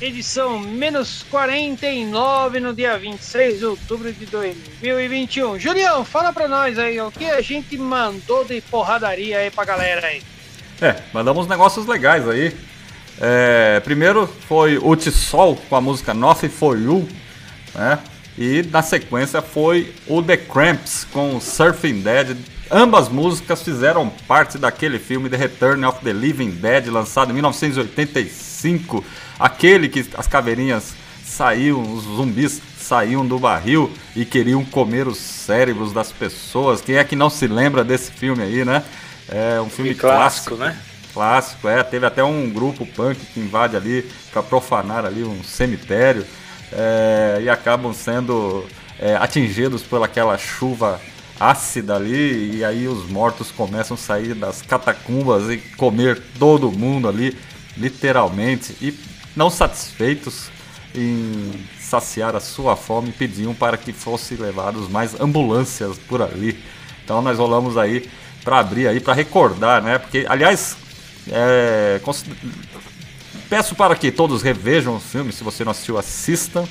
[0.00, 5.58] edição menos 49 no dia 26 de outubro de 2021.
[5.58, 10.06] Julião, fala pra nós aí, o que a gente mandou de porradaria aí pra galera
[10.06, 10.22] aí?
[10.80, 12.54] É, mandamos negócios legais aí.
[13.20, 17.08] É, primeiro foi o Tissol com a música Nothing For You,
[17.74, 17.98] né?
[18.38, 22.36] E na sequência foi o The Cramps com Surfing Dead.
[22.70, 29.02] Ambas músicas fizeram parte daquele filme The Return of the Living Dead, lançado em 1985.
[29.38, 30.94] Aquele que as caveirinhas
[31.24, 36.82] saíam, os zumbis saíam do barril e queriam comer os cérebros das pessoas.
[36.82, 38.84] Quem é que não se lembra desse filme aí, né?
[39.30, 40.76] É um filme Filme clássico, clássico, né?
[41.14, 41.82] Clássico, é.
[41.82, 46.26] Teve até um grupo punk que invade ali para profanar ali um cemitério
[46.70, 48.66] é, e acabam sendo
[48.98, 51.00] é, atingidos por aquela chuva
[51.40, 57.08] ácida ali e aí os mortos começam a sair das catacumbas e comer todo mundo
[57.08, 57.36] ali,
[57.76, 58.92] literalmente, e
[59.36, 60.50] não satisfeitos
[60.94, 66.58] em saciar a sua fome, pediam para que fossem levados mais ambulâncias por ali.
[67.04, 68.08] Então nós rolamos aí
[68.44, 69.98] para abrir aí, para recordar, né?
[69.98, 70.76] Porque, aliás,
[71.30, 72.00] é,
[73.48, 76.66] peço para que todos revejam o filme, se você não assistiu, assistam,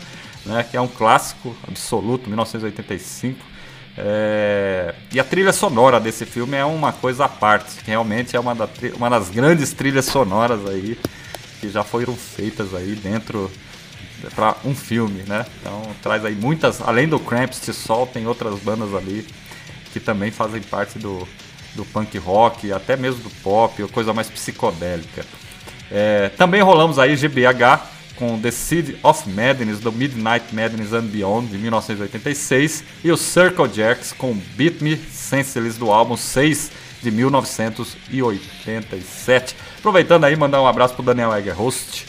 [0.45, 0.63] né?
[0.69, 3.56] Que é um clássico absoluto, 1985.
[3.97, 8.53] É, e a trilha sonora desse filme é uma coisa à parte, realmente é uma,
[8.53, 10.97] da tri- uma das grandes trilhas sonoras aí
[11.59, 13.51] que já foram feitas aí dentro
[14.35, 15.45] para um filme, né?
[15.59, 19.25] Então traz aí muitas, além do Cramps, Tissol, tem outras bandas ali
[19.91, 21.27] que também fazem parte do,
[21.73, 25.25] do punk rock, até mesmo do pop, coisa mais psicodélica.
[25.89, 31.47] É, também rolamos aí GBH com The Seed of Madness, do Midnight Madness and Beyond,
[31.47, 39.55] de 1986, e o Circle Jacks com Beat Me Senseless, do álbum 6, de 1987.
[39.77, 42.07] Aproveitando aí, mandar um abraço pro Daniel Egger Host,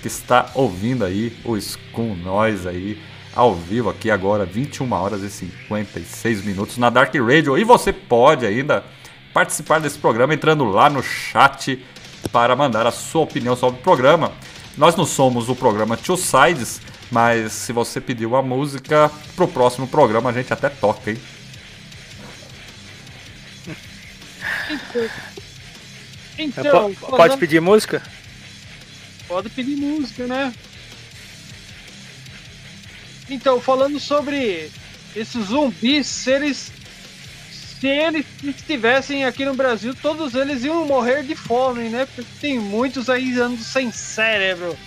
[0.00, 2.98] que está ouvindo aí o Scum Nós aí
[3.34, 7.56] ao vivo aqui agora, 21 horas e 56 minutos na Dark Radio.
[7.56, 8.84] E você pode ainda
[9.32, 11.82] participar desse programa entrando lá no chat
[12.30, 14.32] para mandar a sua opinião sobre o programa.
[14.76, 19.86] Nós não somos o programa Two Sides, mas se você pedir uma música pro próximo
[19.86, 21.18] programa a gente até toca, hein?
[26.38, 28.02] Então, po- pode pedir música?
[29.28, 30.52] Pode pedir música, né?
[33.28, 34.70] Então, falando sobre
[35.14, 36.72] esses zumbis, se eles.
[37.82, 42.06] Se eles estivessem aqui no Brasil, todos eles iam morrer de fome, né?
[42.06, 44.78] Porque tem muitos aí andando sem cérebro.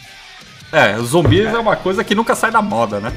[0.71, 3.11] É, os zumbis é uma coisa que nunca sai da moda, né?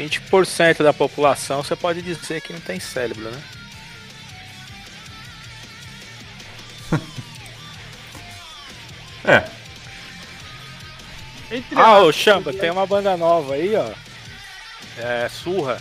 [0.00, 3.40] 20% da população você pode dizer que não tem cérebro, né?
[9.24, 9.44] É,
[11.52, 13.90] Entre Ah, ô Chamba, tem uma banda nova aí, ó.
[14.96, 15.80] É, Surra.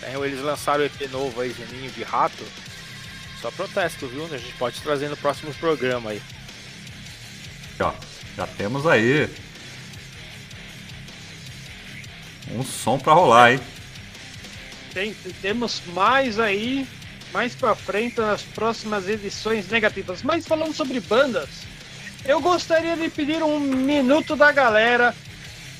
[0.00, 2.44] Tem- Eles lançaram o EP novo aí, Geninho de Rato.
[3.40, 4.24] Só protesto, viu?
[4.26, 6.20] A gente pode trazer no próximo programa aí.
[7.80, 7.92] ó,
[8.36, 9.26] já temos aí
[12.52, 13.60] um som pra rolar, hein?
[14.92, 16.86] Tem- temos mais aí,
[17.32, 20.22] mais pra frente nas próximas edições negativas.
[20.22, 21.48] Mas falando sobre bandas,
[22.24, 25.14] eu gostaria de pedir um minuto da galera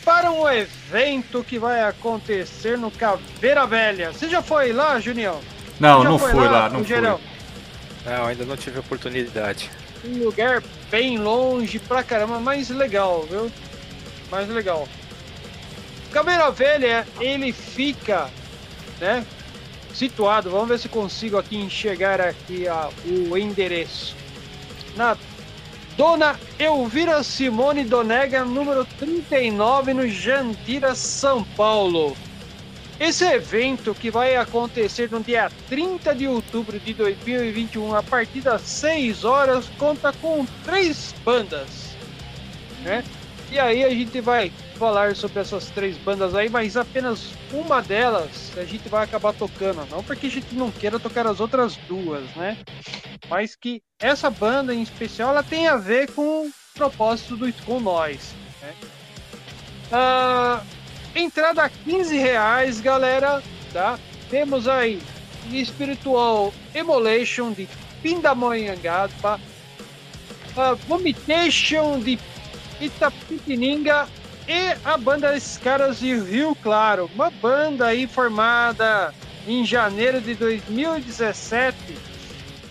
[0.05, 4.13] para um evento que vai acontecer no Caveira Velha.
[4.13, 5.41] Você já foi lá, Junião?
[5.79, 7.01] Não, não foi fui lá, não no fui.
[7.01, 9.71] Não, ainda não tive oportunidade.
[10.05, 13.51] Um lugar bem longe pra caramba, mais legal, viu?
[14.31, 14.89] Mais legal.
[16.11, 18.29] Caveira Velha, ele fica,
[18.99, 19.25] né?
[19.93, 24.17] Situado, vamos ver se consigo aqui enxergar aqui a, o endereço.
[24.97, 25.17] Na
[26.01, 32.17] Dona Elvira Simone Donega, número 39, no Jandira, São Paulo.
[32.99, 38.63] Esse evento que vai acontecer no dia 30 de outubro de 2021, a partir das
[38.63, 41.95] 6 horas, conta com três bandas.
[42.83, 43.05] Né?
[43.53, 44.51] E aí a gente vai
[44.81, 49.87] falar sobre essas três bandas aí, mas apenas uma delas a gente vai acabar tocando.
[49.91, 52.57] Não porque a gente não queira tocar as outras duas, né?
[53.29, 57.81] Mas que essa banda em especial ela tem a ver com o propósito do School
[57.81, 58.35] Noise.
[58.63, 58.75] Né?
[59.93, 60.63] Ah,
[61.15, 63.43] entrada a 15 reais, galera,
[63.75, 63.99] tá?
[64.31, 64.99] Temos aí
[65.53, 67.69] Espiritual Emulation de
[68.03, 69.39] Pindamonhangaba,
[70.57, 72.19] a Vomitation de
[72.81, 74.09] Itapetininga
[74.51, 79.15] e a banda Escaras de Rio Claro, uma banda aí formada
[79.47, 81.77] em janeiro de 2017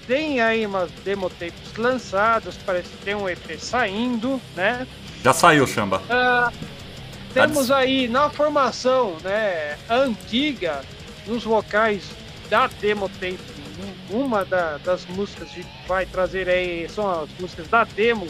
[0.05, 4.85] tem aí umas demo tapes lançadas, parece que tem um EP saindo, né?
[5.23, 6.01] Já saiu, Chamba.
[6.09, 6.51] Ah,
[7.33, 10.81] Tá temos aí na formação né, antiga,
[11.27, 12.01] nos vocais
[12.49, 13.37] da demo tape,
[14.11, 18.27] um- uma da- das músicas que vai trazer aí são as músicas da demo,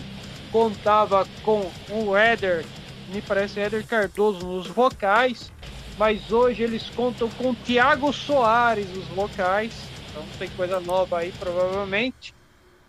[0.51, 2.65] contava com o Éder,
[3.09, 5.51] me parece Éder Cardoso nos vocais,
[5.97, 9.71] mas hoje eles contam com Tiago Soares nos vocais,
[10.09, 12.33] então tem coisa nova aí provavelmente.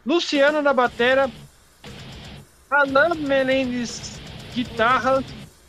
[0.07, 1.31] Luciano na batera,
[2.71, 4.21] Alan Menendez
[4.55, 5.23] guitarra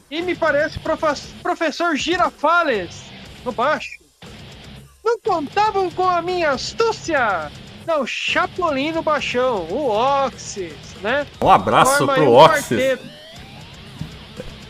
[0.10, 3.04] e me parece profe- professor Girafales
[3.44, 4.00] no baixo.
[5.04, 7.52] Não contavam com a minha astúcia!
[7.88, 11.26] Não, Chapolin no baixão, o Oxys, né?
[11.42, 13.00] Um abraço Forma pro Oxys.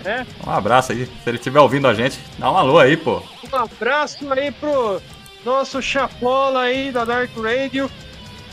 [0.03, 0.25] Né?
[0.45, 1.05] Um abraço aí.
[1.05, 3.21] Se ele estiver ouvindo a gente, dá um alô aí, pô.
[3.51, 5.01] Um abraço aí pro
[5.45, 7.89] nosso chapola aí da Dark Radio.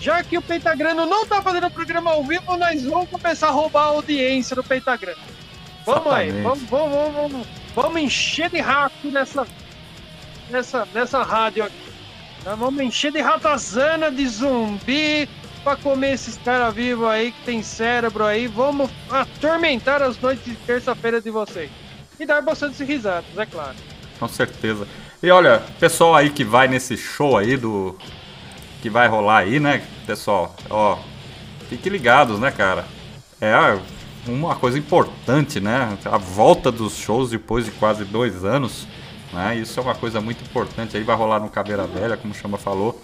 [0.00, 3.82] Já que o Pentagrano não tá fazendo programa ao vivo, nós vamos começar a roubar
[3.82, 5.18] a audiência do Pentagrano.
[5.84, 6.68] Vamos aí, Exatamente.
[6.68, 9.46] vamos, vamos, vamos, vamos, vamos encher de rato nessa,
[10.50, 11.88] nessa, nessa rádio aqui.
[12.44, 15.28] Nós vamos encher de ratazana, de zumbi,
[15.58, 18.46] pra comer esses caras vivos aí que tem cérebro aí.
[18.46, 21.70] Vamos atormentar as noites de terça-feira de vocês.
[22.18, 23.76] E dar bastante risadas, é claro.
[24.18, 24.86] Com certeza.
[25.22, 27.96] E olha, pessoal aí que vai nesse show aí do.
[28.82, 30.54] Que vai rolar aí, né, pessoal?
[30.70, 30.98] Ó,
[31.68, 32.84] fiquem ligados, né, cara?
[33.40, 33.52] É
[34.26, 35.96] uma coisa importante, né?
[36.04, 38.86] A volta dos shows depois de quase dois anos.
[39.32, 39.56] Né?
[39.56, 41.02] Isso é uma coisa muito importante aí.
[41.02, 43.00] Vai rolar no Caveira Velha, como o Chama falou.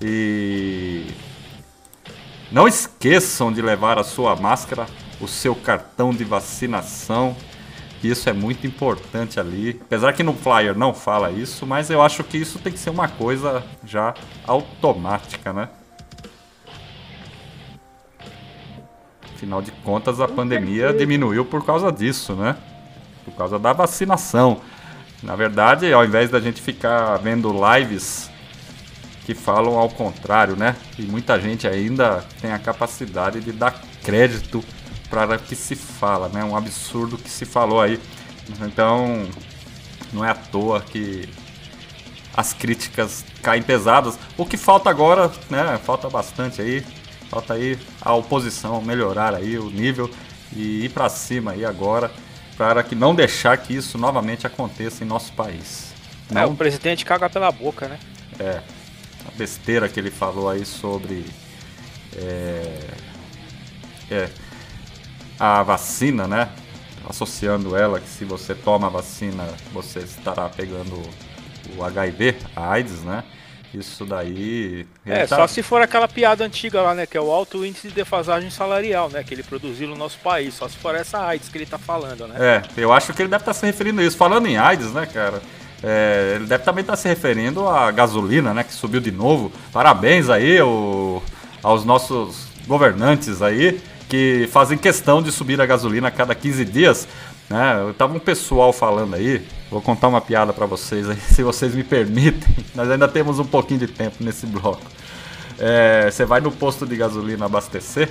[0.00, 1.06] E.
[2.52, 4.86] Não esqueçam de levar a sua máscara,
[5.18, 7.34] o seu cartão de vacinação.
[7.98, 9.80] que Isso é muito importante ali.
[9.80, 12.90] Apesar que no flyer não fala isso, mas eu acho que isso tem que ser
[12.90, 14.12] uma coisa já
[14.46, 15.70] automática, né?
[19.34, 22.54] Afinal de contas, a pandemia diminuiu por causa disso, né?
[23.24, 24.60] Por causa da vacinação.
[25.22, 28.30] Na verdade, ao invés da gente ficar vendo lives
[29.24, 30.76] que falam ao contrário, né?
[30.98, 34.64] E muita gente ainda tem a capacidade de dar crédito
[35.08, 36.42] para o que se fala, né?
[36.44, 38.00] Um absurdo que se falou aí.
[38.60, 39.28] Então,
[40.12, 41.28] não é à toa que
[42.36, 44.18] as críticas caem pesadas.
[44.36, 45.78] O que falta agora, né?
[45.84, 46.84] Falta bastante aí.
[47.30, 50.10] Falta aí a oposição melhorar aí o nível
[50.54, 52.10] e ir para cima aí agora
[52.56, 55.92] para que não deixar que isso novamente aconteça em nosso país.
[56.30, 57.98] É, Não o presidente caga pela boca, né?
[58.38, 58.60] é,
[59.26, 61.24] a besteira que ele falou aí sobre
[62.16, 62.90] é,
[64.10, 64.28] é,
[65.38, 66.50] a vacina, né?
[67.08, 71.02] Associando ela que se você toma a vacina você estará pegando
[71.76, 73.24] o HIV, a AIDS, né?
[73.74, 74.86] Isso daí.
[75.06, 77.06] É, tá- só se for aquela piada antiga lá, né?
[77.06, 79.22] Que é o alto índice de defasagem salarial, né?
[79.24, 80.54] Que ele produziu no nosso país.
[80.54, 82.36] Só se for essa AIDS que ele tá falando, né?
[82.38, 84.16] É, eu acho que ele deve estar se referindo a isso.
[84.16, 85.40] Falando em AIDS, né, cara?
[85.82, 88.62] É, ele deve também estar se referindo à gasolina, né?
[88.64, 89.50] Que subiu de novo.
[89.72, 91.22] Parabéns aí ao-
[91.62, 97.08] aos nossos governantes aí que fazem questão de subir a gasolina a cada 15 dias.
[97.48, 97.92] Né?
[97.98, 99.44] Tava um pessoal falando aí.
[99.70, 102.54] Vou contar uma piada pra vocês aí, se vocês me permitem.
[102.74, 104.82] Nós ainda temos um pouquinho de tempo nesse bloco.
[105.58, 108.08] É, você vai no posto de gasolina abastecer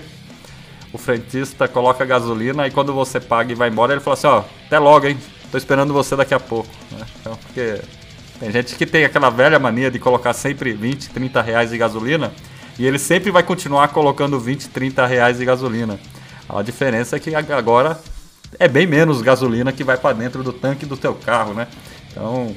[0.93, 4.43] o frentista coloca gasolina e quando você paga e vai embora, ele fala assim, ó,
[4.67, 5.17] até logo, hein?
[5.51, 6.69] Tô esperando você daqui a pouco.
[6.91, 7.05] né?
[7.19, 7.81] Então, porque
[8.39, 12.31] tem gente que tem aquela velha mania de colocar sempre 20, 30 reais de gasolina
[12.79, 15.99] e ele sempre vai continuar colocando 20, 30 reais de gasolina.
[16.49, 17.99] A diferença é que agora
[18.59, 21.67] é bem menos gasolina que vai para dentro do tanque do teu carro, né?
[22.11, 22.55] Então,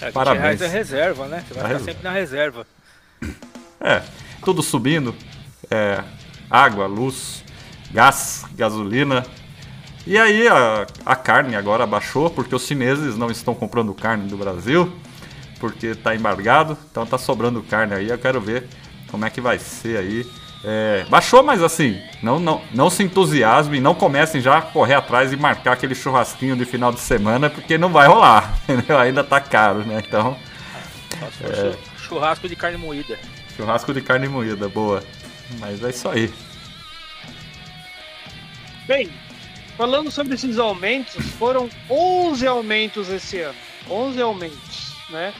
[0.00, 0.42] É, 20 Parabéns.
[0.42, 1.44] reais é reserva, né?
[1.46, 1.84] Você vai ficar reserva.
[1.84, 2.66] sempre na reserva.
[3.80, 4.02] É,
[4.44, 5.14] tudo subindo.
[5.70, 6.02] É,
[6.50, 7.42] água, luz,
[7.92, 9.24] gás, gasolina.
[10.06, 14.36] E aí a, a carne agora baixou porque os chineses não estão comprando carne do
[14.36, 14.92] Brasil,
[15.58, 18.08] porque está embargado, então tá sobrando carne aí.
[18.08, 18.68] Eu quero ver
[19.10, 20.26] como é que vai ser aí.
[20.64, 25.32] É, baixou, mas assim, não, não, não se entusiasmem, não comecem já a correr atrás
[25.32, 28.98] e marcar aquele churrasquinho de final de semana, porque não vai rolar, entendeu?
[28.98, 30.02] Ainda tá caro, né?
[30.06, 30.36] Então,
[31.42, 31.72] É.
[31.72, 31.78] chu-
[32.08, 33.18] churrasco de carne moída.
[33.56, 35.02] churrasco de carne moída, boa.
[35.60, 36.32] Mas é isso aí.
[38.88, 39.10] Bem,
[39.76, 43.58] falando sobre esses aumentos, foram 11 aumentos esse ano.
[43.88, 45.32] 11 aumentos, né?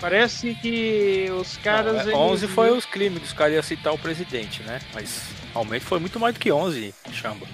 [0.00, 1.92] Parece que os caras.
[1.94, 4.80] Não, é, eles- 11 foi os crimes dos caras iam citar o presidente, né?
[4.92, 5.22] Mas
[5.54, 7.46] aumento foi muito mais do que 11, chamba.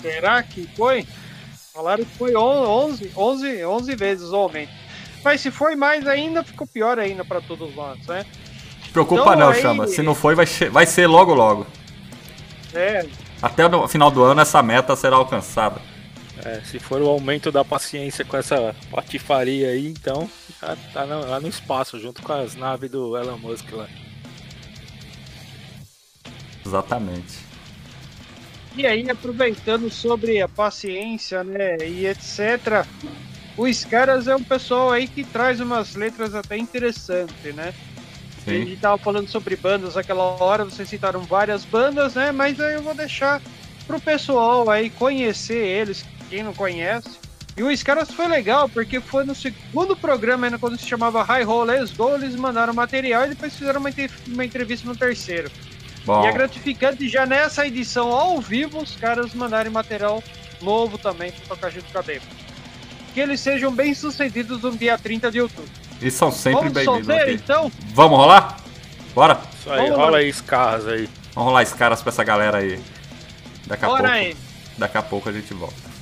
[0.00, 1.06] Será que foi?
[1.72, 4.70] Falaram que foi 11, 11, 11 vezes o aumento.
[5.24, 8.24] Mas se foi mais ainda, ficou pior ainda para todos nós, né?
[8.92, 9.88] preocupa Então, não, aí- chama.
[9.88, 11.66] Se não foi, vai, vai ser logo logo.
[12.72, 13.04] É,
[13.44, 15.78] Até no final do ano essa meta será alcançada.
[16.42, 21.28] É, se for o aumento da paciência com essa patifaria aí, então já tá no,
[21.28, 23.86] lá no espaço, junto com as naves do Elon Musk lá.
[26.64, 27.38] Exatamente.
[28.74, 32.86] E aí, aproveitando sobre a paciência, né, e etc.,
[33.58, 37.74] os caras é um pessoal aí que traz umas letras até interessantes, né?
[38.46, 42.30] A gente tava falando sobre bandas naquela hora, vocês citaram várias bandas, né?
[42.30, 43.40] Mas aí eu vou deixar
[43.86, 47.24] pro pessoal aí conhecer eles, quem não conhece.
[47.56, 51.44] E os caras foi legal, porque foi no segundo programa, ainda quando se chamava High
[51.44, 53.90] Roll Let's Go, eles mandaram material e depois fizeram uma,
[54.26, 55.50] uma entrevista no terceiro.
[56.04, 60.22] Bom, E é gratificante já nessa edição ao vivo os caras mandarem material
[60.60, 62.26] novo também pra tocar junto com a demo.
[63.14, 65.70] Que eles sejam bem sucedidos no dia 30 de outubro.
[66.00, 67.32] E são sempre bem-vindos aqui.
[67.32, 67.70] então?
[67.94, 68.56] Vamos rolar?
[69.14, 69.38] Bora?
[69.58, 71.08] Isso aí, Vamos rola aí os carros aí.
[71.34, 72.80] Vamos rolar as caras pra essa galera aí.
[73.66, 74.14] Daqui a Bora pouco.
[74.16, 74.36] aí.
[74.76, 75.94] Daqui a pouco a gente volta.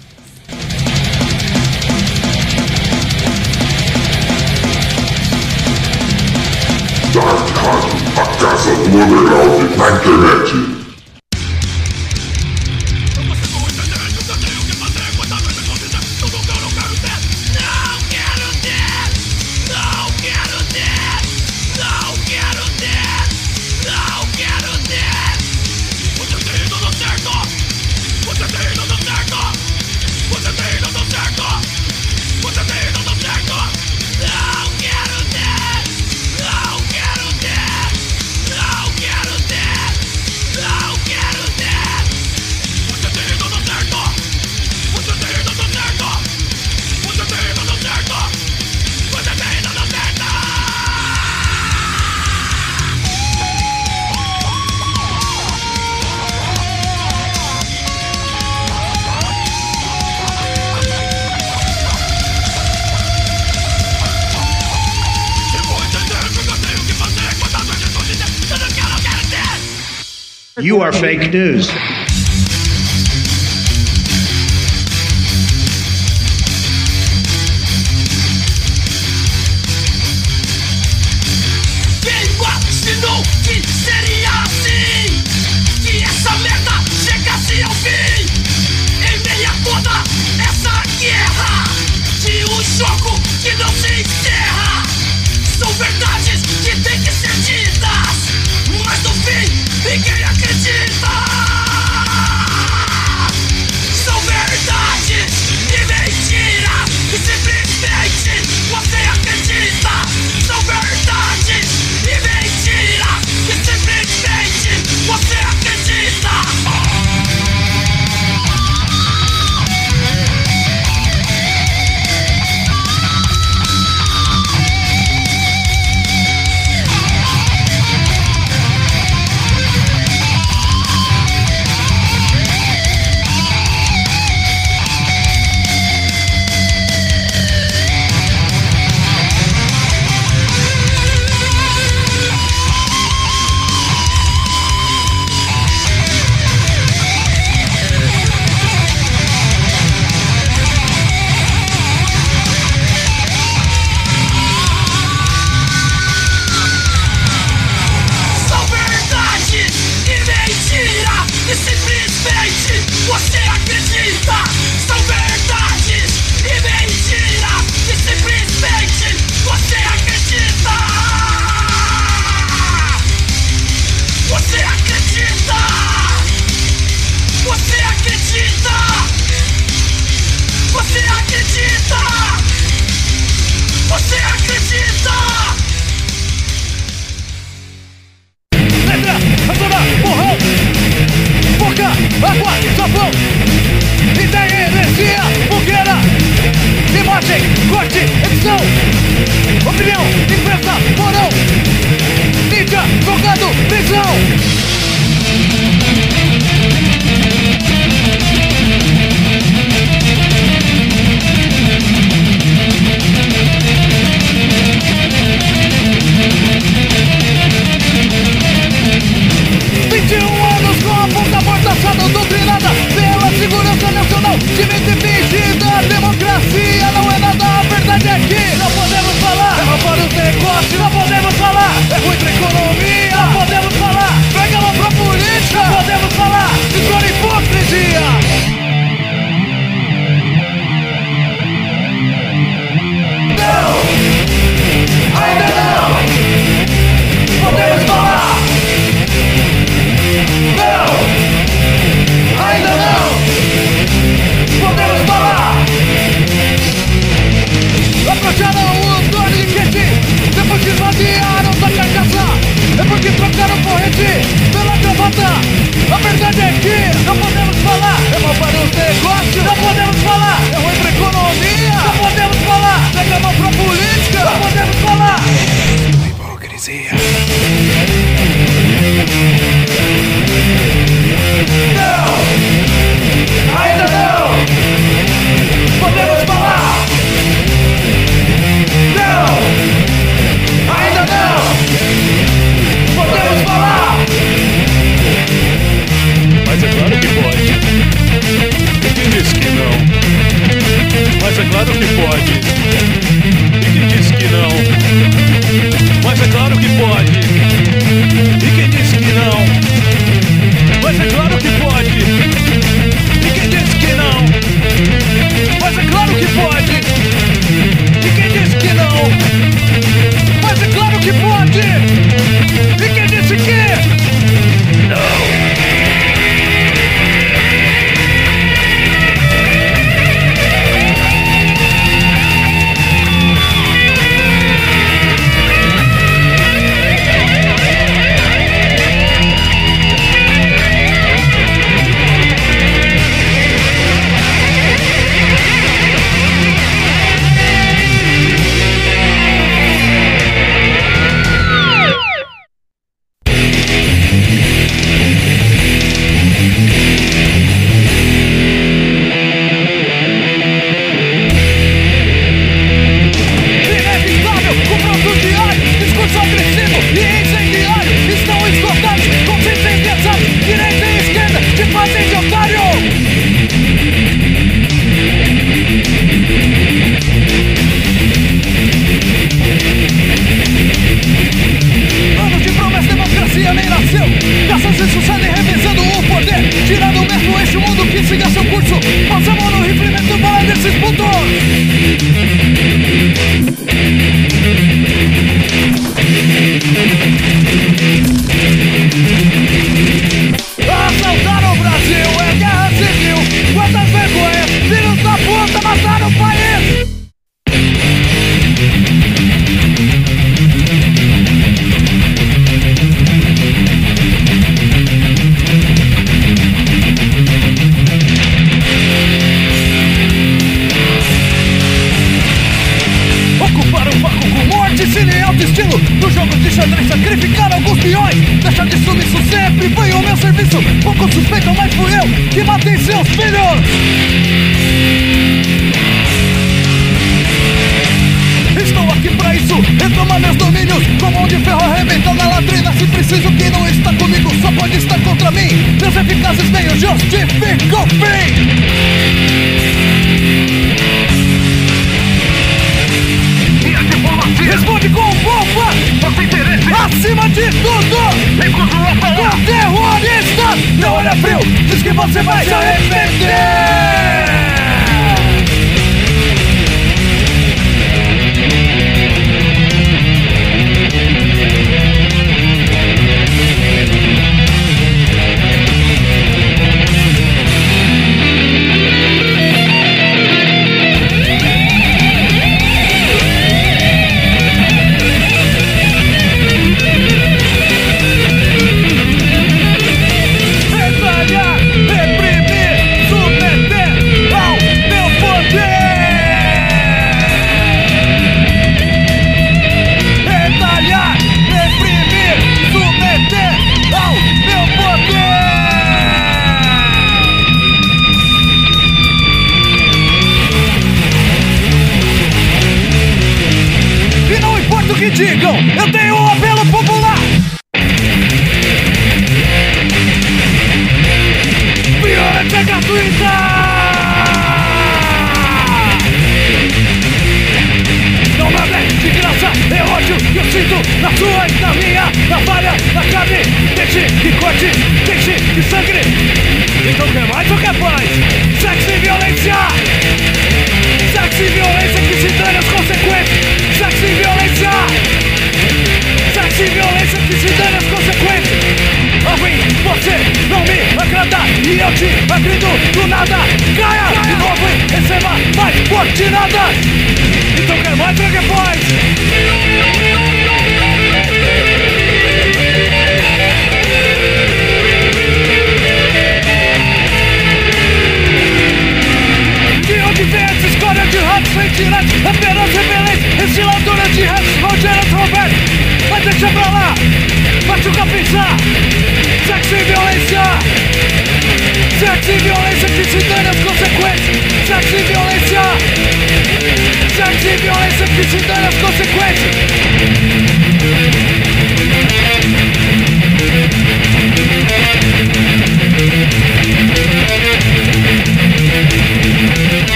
[7.14, 10.81] Dark Hunt, a casa do underground na internet.
[70.82, 71.70] Are fake news.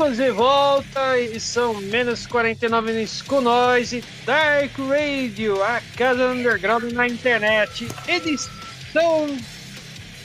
[0.00, 7.06] Estamos de volta, edição menos 49 no School Noise, Dark Radio, a casa underground na
[7.06, 9.26] internet, edição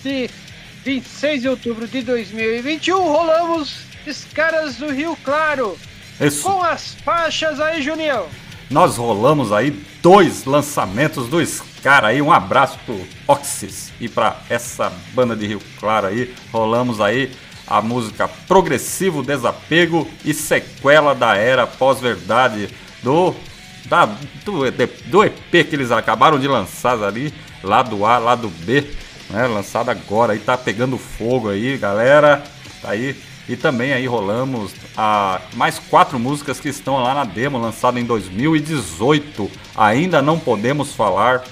[0.02, 0.30] de
[0.86, 2.98] 26 de outubro de 2021.
[2.98, 5.78] Rolamos os caras do Rio Claro,
[6.22, 6.44] Isso.
[6.44, 8.28] com as faixas aí, Junião.
[8.70, 9.72] Nós rolamos aí
[10.02, 12.22] dois lançamentos do Scar aí.
[12.22, 16.34] Um abraço pro Oxys e pra essa banda de Rio Claro aí.
[16.54, 17.30] Rolamos aí
[17.68, 22.70] a música Progressivo Desapego e sequela da era pós-verdade
[23.02, 23.34] do,
[23.86, 24.06] da,
[24.44, 24.62] do,
[25.08, 27.34] do EP que eles acabaram de lançar ali,
[27.64, 28.86] lá do A, lá do B,
[29.30, 29.48] né?
[29.48, 32.44] Lançado agora aí, tá pegando fogo aí, galera.
[32.82, 33.16] Tá aí.
[33.48, 38.04] E também aí rolamos a mais quatro músicas que estão lá na demo, lançada em
[38.04, 39.50] 2018.
[39.76, 41.44] Ainda não podemos falar.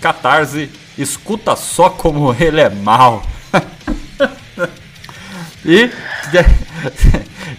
[0.00, 3.22] Catarse, escuta só como ele é mal.
[5.64, 5.90] e.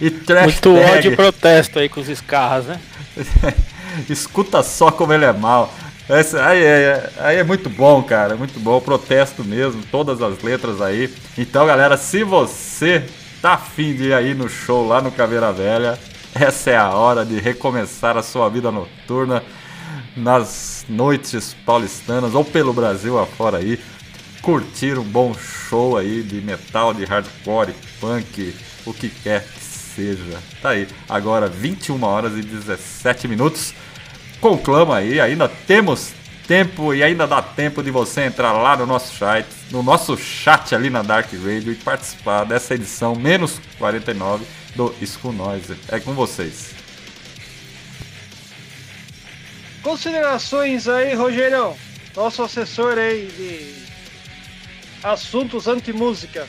[0.00, 0.98] e trash Muito tag.
[0.98, 2.80] ódio e protesto aí com os escarras, né?
[4.08, 5.72] Escuta só como ele é mal.
[6.08, 8.34] Esse, aí, é, aí é muito bom, cara.
[8.36, 8.80] Muito bom.
[8.80, 9.82] Protesto mesmo.
[9.90, 11.12] Todas as letras aí.
[11.38, 13.04] Então, galera, se você
[13.40, 15.98] tá afim de ir aí no show lá no Caveira Velha,
[16.34, 19.42] essa é a hora de recomeçar a sua vida noturna
[20.16, 23.78] nas noites paulistanas ou pelo Brasil afora aí.
[24.42, 28.54] Curtir um bom show aí de metal, de hardcore, punk,
[28.84, 30.38] o que quer que seja.
[30.60, 33.72] Tá aí, agora 21 horas e 17 minutos.
[34.40, 36.12] Conclama aí, ainda temos
[36.48, 40.74] tempo e ainda dá tempo de você entrar lá no nosso chat, no nosso chat
[40.74, 44.44] ali na Dark Radio e participar dessa edição menos 49
[44.74, 45.76] do School Noise.
[45.88, 46.74] É com vocês.
[49.82, 51.76] Considerações aí, Rogerão,
[52.16, 53.81] nosso assessor aí de
[55.02, 56.46] assuntos anti-música.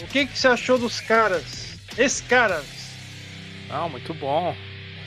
[0.00, 1.78] O que, que você achou dos caras?
[1.96, 2.64] Esses caras?
[3.68, 4.56] Não, muito bom.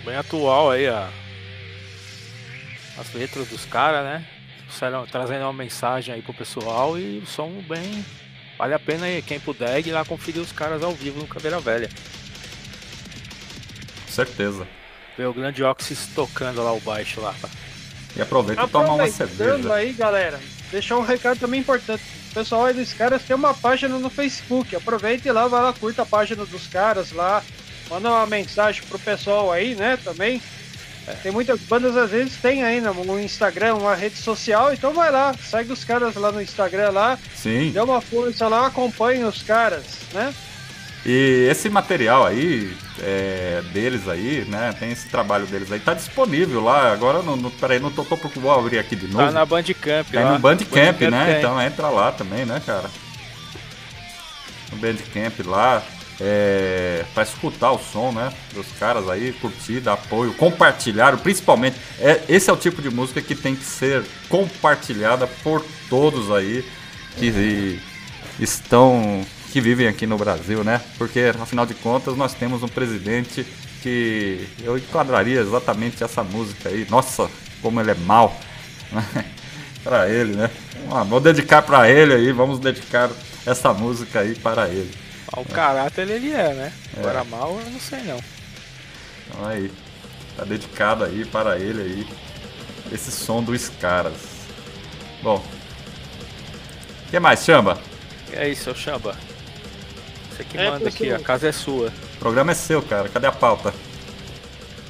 [0.06, 1.10] Bem atual aí a...
[2.98, 4.26] as letras dos caras, né?
[5.12, 8.04] Trazendo uma mensagem aí pro pessoal e o som bem.
[8.58, 11.60] Vale a pena aí, quem puder ir lá conferir os caras ao vivo no Cadeira
[11.60, 11.90] Velha.
[14.06, 14.68] Com certeza.
[15.18, 17.36] Ver o grande Oxys tocando lá o baixo lá.
[18.16, 19.74] E aproveita e toma uma cerveja.
[19.74, 20.40] aí, galera,
[20.74, 22.04] deixar um recado também importante.
[22.32, 24.76] O pessoal aí dos caras tem uma página no Facebook.
[24.76, 27.44] Aproveite lá, vai lá, curta a página dos caras lá.
[27.90, 30.42] Manda uma mensagem pro pessoal aí, né, também.
[31.08, 34.94] É, Tem muitas bandas, às vezes, tem aí no no Instagram, uma rede social, então
[34.94, 37.72] vai lá, segue os caras lá no Instagram lá, Sim.
[37.72, 39.84] dê uma força lá, acompanhe os caras,
[40.14, 40.34] né?
[41.06, 44.74] E esse material aí, é, deles aí, né?
[44.80, 46.94] Tem esse trabalho deles aí, tá disponível lá.
[46.94, 49.26] Agora, não, não, peraí, não tô, tô, vou abrir aqui de novo.
[49.26, 50.34] Tá na Bandcamp Tem lá.
[50.34, 51.26] no Bandcamp, né?
[51.26, 51.38] tem.
[51.40, 52.90] Então entra lá também, né, cara?
[54.72, 55.84] No Bandcamp lá.
[56.22, 58.32] É, pra escutar o som, né?
[58.54, 61.18] Dos caras aí, curtir, dar apoio, compartilhar.
[61.18, 66.32] Principalmente, é, esse é o tipo de música que tem que ser compartilhada por todos
[66.32, 66.64] aí
[67.18, 67.82] que
[68.40, 69.26] estão.
[69.54, 70.82] Que vivem aqui no Brasil, né?
[70.98, 73.46] Porque afinal de contas nós temos um presidente
[73.84, 76.88] que eu enquadraria exatamente essa música aí.
[76.90, 77.30] Nossa,
[77.62, 78.36] como ele é mal.
[79.84, 80.50] para ele, né?
[80.90, 83.12] Ah, vou dedicar para ele aí, vamos dedicar
[83.46, 84.92] essa música aí para ele.
[85.38, 86.74] O caráter ele é, né?
[86.98, 87.00] É.
[87.00, 88.20] Agora mal eu não sei não.
[89.28, 89.72] Então aí,
[90.36, 92.08] tá dedicado aí para ele aí,
[92.92, 94.16] esse som dos caras.
[95.22, 95.44] Bom,
[97.06, 97.80] o que mais, Chamba?
[98.32, 99.16] É isso, seu Chamba.
[100.36, 101.88] Você que É, manda aqui, a casa é sua.
[102.16, 103.74] O programa é seu, cara, cadê a pauta?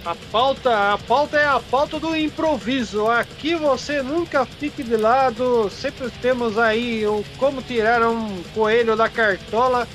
[0.05, 3.07] A pauta, a pauta é a pauta do improviso.
[3.07, 5.69] Aqui você nunca fique de lado.
[5.69, 9.87] Sempre temos aí o como tirar um coelho da cartola.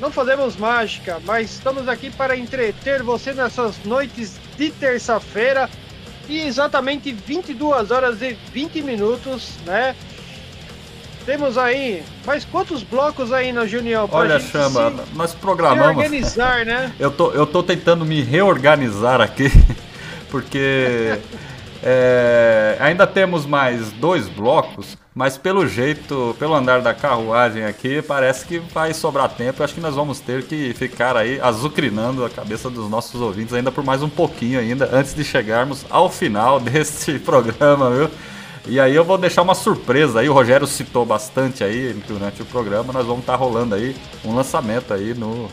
[0.00, 5.68] Não fazemos mágica, mas estamos aqui para entreter você nessas noites de terça-feira.
[6.28, 9.94] E exatamente 22 horas e 20 minutos, né?
[11.26, 14.08] Temos aí, mas quantos blocos aí na Junião?
[14.12, 14.52] Olha, se-
[15.12, 15.96] nós programamos.
[15.96, 16.92] organizar, né?
[17.00, 19.50] Eu tô, eu tô tentando me reorganizar aqui,
[20.30, 21.18] porque
[21.82, 28.46] é, ainda temos mais dois blocos, mas pelo jeito, pelo andar da carruagem aqui, parece
[28.46, 29.60] que vai sobrar tempo.
[29.60, 33.52] Eu acho que nós vamos ter que ficar aí azucrinando a cabeça dos nossos ouvintes
[33.52, 38.10] ainda por mais um pouquinho ainda, antes de chegarmos ao final deste programa, viu?
[38.68, 42.44] E aí eu vou deixar uma surpresa aí, o Rogério citou bastante aí durante o
[42.46, 45.48] programa, nós vamos estar rolando aí um lançamento aí no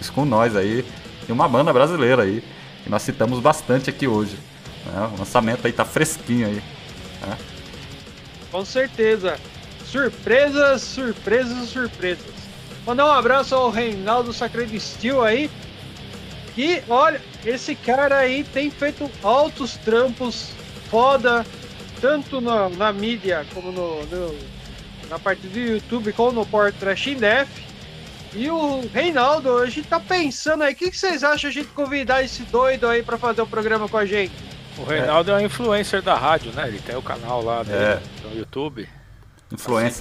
[0.00, 0.84] isso com nós aí,
[1.26, 2.42] de uma banda brasileira aí,
[2.82, 4.36] que nós citamos bastante aqui hoje.
[4.86, 5.10] né?
[5.14, 6.62] O lançamento aí tá fresquinho aí.
[7.20, 7.38] né?
[8.50, 9.36] Com certeza.
[9.84, 12.24] Surpresas, surpresas, surpresas.
[12.86, 15.50] Mandar um abraço ao Reinaldo Sacredestil aí.
[16.54, 20.48] Que, olha, esse cara aí tem feito altos trampos
[20.90, 21.46] foda,
[22.00, 24.34] tanto na, na mídia como no, no-
[25.08, 27.48] na parte do YouTube, como no Port Trash in Def.
[28.32, 32.22] E o Reinaldo hoje tá pensando aí, o que, que vocês acham a gente convidar
[32.22, 34.32] esse doido aí pra fazer o programa com a gente?
[34.78, 36.68] O Reinaldo é, um influencer da rádio, né?
[36.68, 38.00] Ele tem o canal lá dele É.
[38.24, 38.88] no YouTube.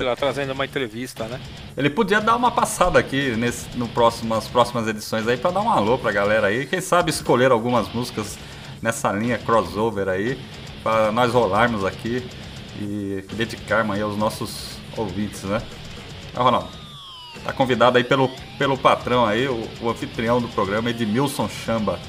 [0.06, 1.40] Lá trazendo uma entrevista, né?
[1.76, 5.62] Ele podia dar uma passada aqui nesse, no próximo, nas próximas edições aí pra dar
[5.62, 6.68] um alô pra galera aí.
[6.68, 8.38] Quem sabe escolher algumas músicas
[8.80, 10.40] nessa linha crossover aí,
[10.82, 12.24] pra nós rolarmos aqui
[12.80, 15.62] e dedicarmos aí aos nossos ouvintes, né?
[16.36, 16.70] Ah, Ronaldo,
[17.44, 22.00] tá convidado aí pelo, pelo patrão aí, o, o anfitrião do programa, Edmilson Chamba.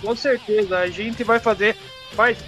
[0.00, 1.76] Com certeza, a gente vai fazer.
[2.16, 2.38] Mas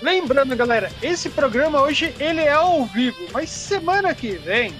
[0.00, 4.74] lembrando, galera, esse programa hoje ele é ao vivo, mas semana que vem,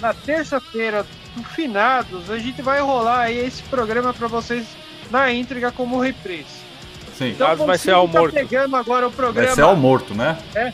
[0.00, 4.66] na terça-feira do finados, a gente vai rolar aí esse programa para vocês
[5.10, 6.65] na íntegra como reprise.
[7.16, 8.34] Sim, Então Caso vai ser ao tá morto.
[8.34, 9.46] pegando agora o programa.
[9.46, 10.38] vai ser ao morto, né?
[10.54, 10.72] É.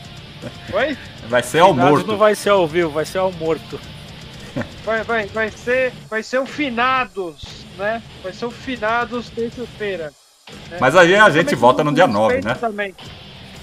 [0.73, 0.97] Oi?
[1.29, 2.07] Vai ser ao morto.
[2.07, 3.79] não vai ser ao vivo, vai ser ao morto.
[4.85, 8.03] Vai, vai, vai ser, vai ser o finados, né?
[8.21, 10.13] Vai ser o finados terça-feira.
[10.69, 10.77] né?
[10.79, 12.59] Mas aí a gente volta no dia todo 9, respeito né?
[12.61, 12.95] Também,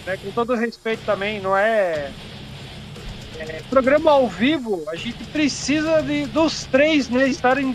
[0.05, 0.17] né?
[0.17, 2.11] Com todo respeito também, não é
[3.39, 7.75] é, programa ao vivo, a gente precisa de, dos três né, estarem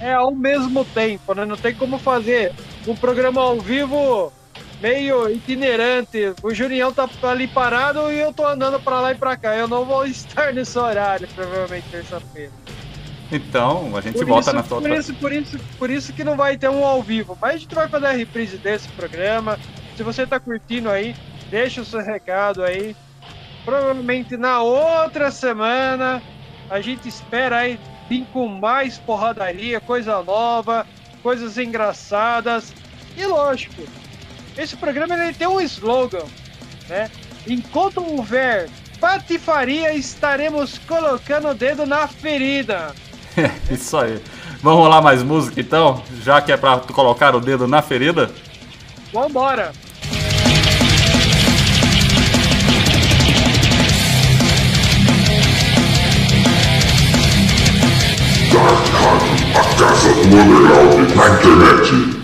[0.00, 1.46] é, ao mesmo tempo, né?
[1.46, 2.52] Não tem como fazer
[2.86, 4.32] um programa ao vivo
[4.80, 6.34] meio itinerante.
[6.42, 9.56] O Junião tá ali parado e eu tô andando pra lá e pra cá.
[9.56, 12.52] Eu não vou estar nesse horário, provavelmente terça-feira.
[13.32, 14.98] Então, a gente Por volta isso, na sua por outra.
[14.98, 17.36] isso, por isso, por isso que não vai ter um ao vivo.
[17.40, 19.58] Mas a gente vai fazer a reprise desse programa.
[19.96, 21.16] Se você tá curtindo aí,
[21.50, 22.94] deixa o seu recado aí.
[23.64, 26.22] Provavelmente na outra semana
[26.68, 30.86] a gente espera aí vir com mais porradaria, coisa nova,
[31.24, 32.74] coisas engraçadas.
[33.16, 33.82] E lógico,
[34.58, 36.24] esse programa ele tem um slogan,
[36.86, 37.10] né?
[37.46, 38.68] Enquanto houver
[39.00, 42.94] patifaria, estaremos colocando o dedo na ferida.
[43.70, 44.22] Isso aí.
[44.62, 46.02] Vamos rolar mais música então?
[46.22, 48.30] Já que é pra tu colocar o dedo na ferida?
[49.12, 49.72] Vambora!
[58.52, 58.93] Dark Hunt,
[59.56, 62.23] a casa do underground na internet.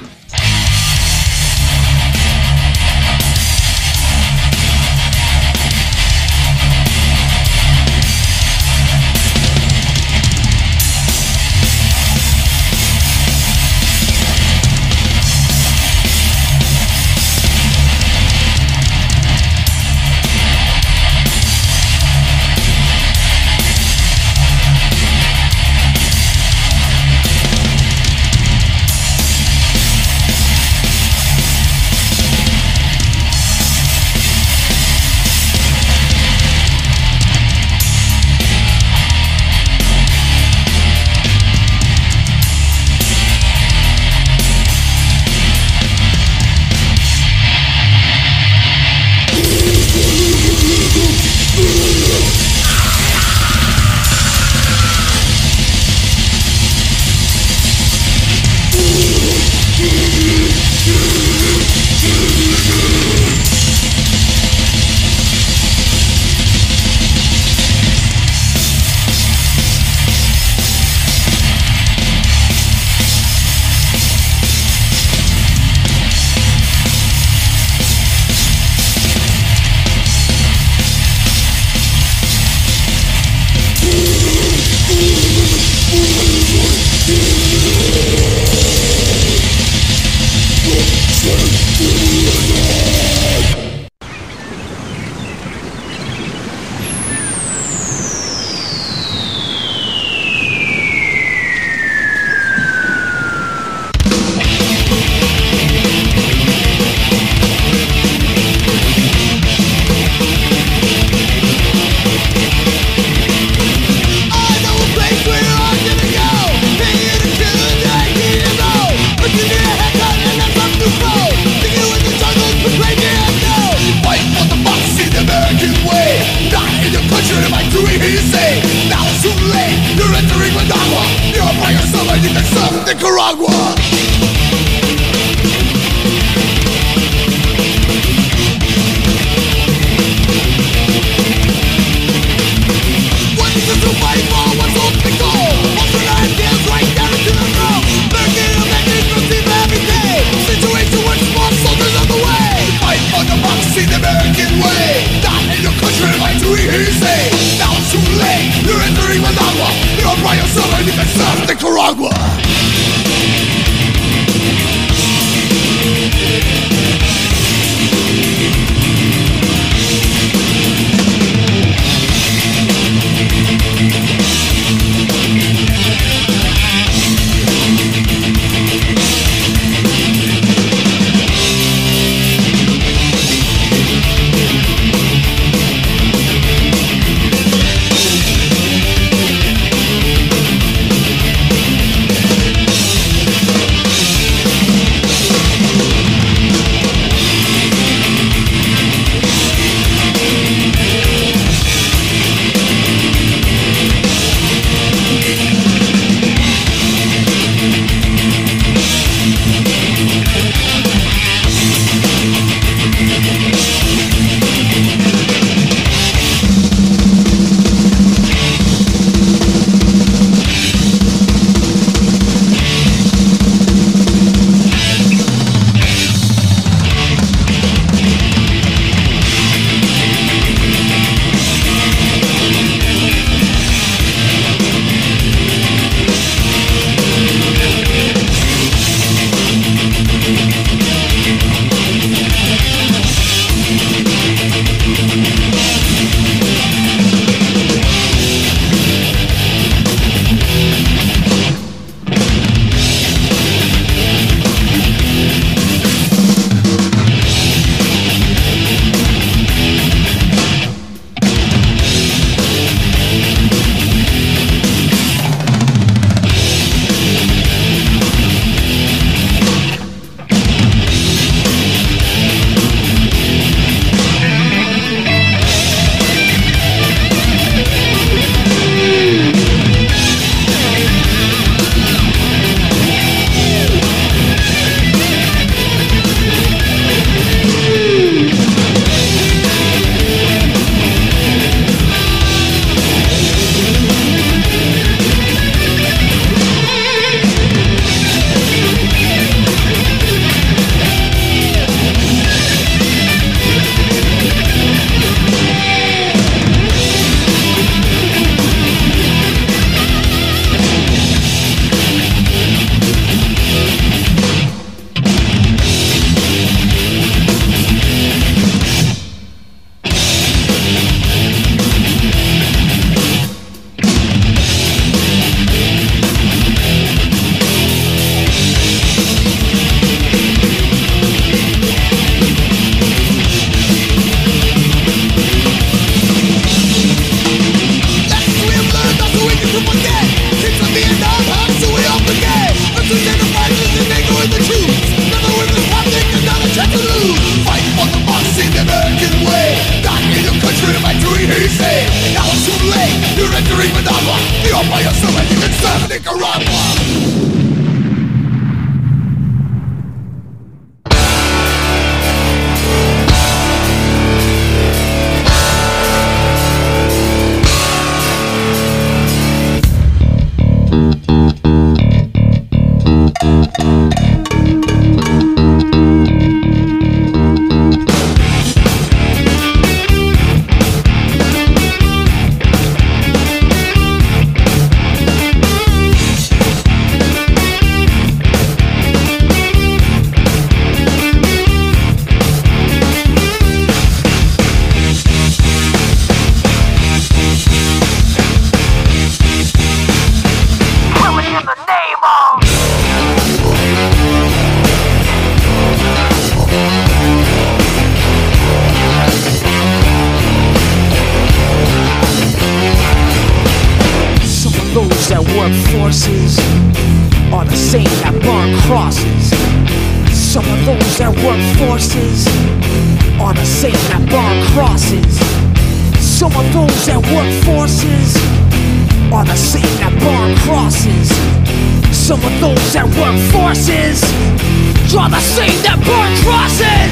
[434.96, 436.90] Are the same that burn crosses.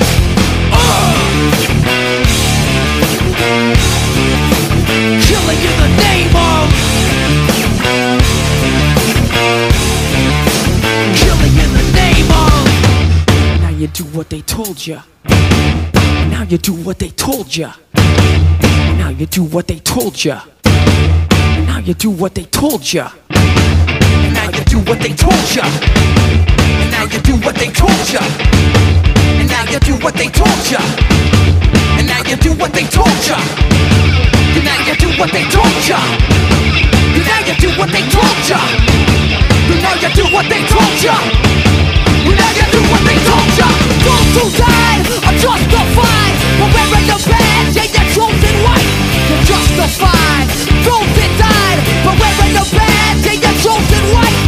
[0.71, 1.19] Ugh!
[5.27, 6.69] Killing in the name of.
[11.19, 13.61] Killing in the name of.
[13.63, 15.03] Now you do what they told ya.
[16.31, 17.73] Now you do what they told ya.
[17.95, 20.43] Now you do what they told ya.
[21.67, 23.11] Now you do what they told ya.
[23.31, 28.21] Now you do what they told ya Now you do what they told ya.
[29.39, 30.81] And now you do what they told ya.
[31.99, 33.39] And now you do what they told ya.
[34.57, 35.99] And now you do what they told ya.
[37.15, 38.61] And now you do what they told ya.
[39.71, 41.17] And now you do what they told ya.
[42.27, 43.69] And now you do what they told ya.
[44.05, 46.35] Those who died are justified.
[46.59, 48.91] For wearing the badge and your chosen white.
[49.29, 50.47] You're justified.
[50.83, 54.48] Those that died for wearing the badge and your chosen white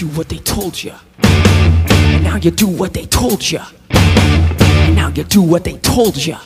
[0.00, 0.94] do what they told you.
[1.22, 3.60] And now you do what they told you.
[3.90, 6.36] And now you do what they told you.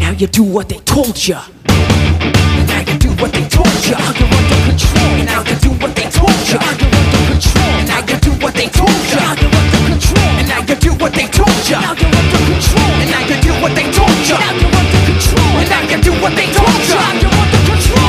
[0.00, 1.36] Now you do what they told you.
[1.36, 3.92] And now you do what they told you.
[4.00, 5.12] Now you're under control.
[5.20, 6.56] And now you do what they told you.
[6.56, 7.68] Now you're under control.
[7.68, 9.20] And now you do what they told you.
[9.20, 10.32] Now you're under control.
[10.40, 11.76] And now you do what they told you.
[11.76, 12.96] Now you're under control.
[12.96, 14.40] And now you do what they told you.
[14.40, 15.52] Now you're under control.
[15.60, 16.96] And now you do what they told you.
[16.96, 17.42] Now.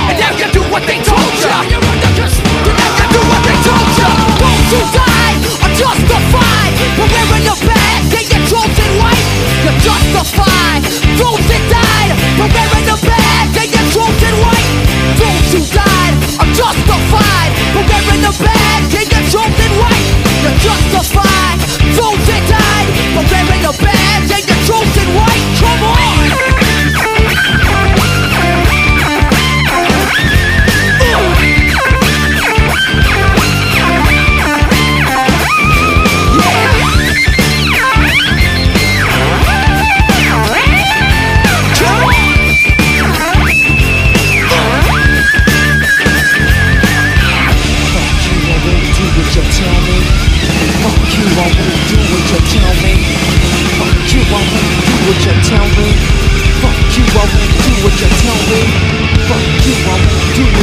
[0.08, 1.93] And now you do what they told you
[4.74, 9.30] to die are justified But wearing your bad, get your chosen white.
[9.64, 10.82] You're justified
[11.20, 14.74] Those that died But wearing your bad, get your chosen white.
[15.22, 20.10] Those who died are justified But wearing your bad, get your chosen white.
[20.42, 21.63] You're justified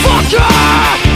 [0.00, 1.11] Fucker!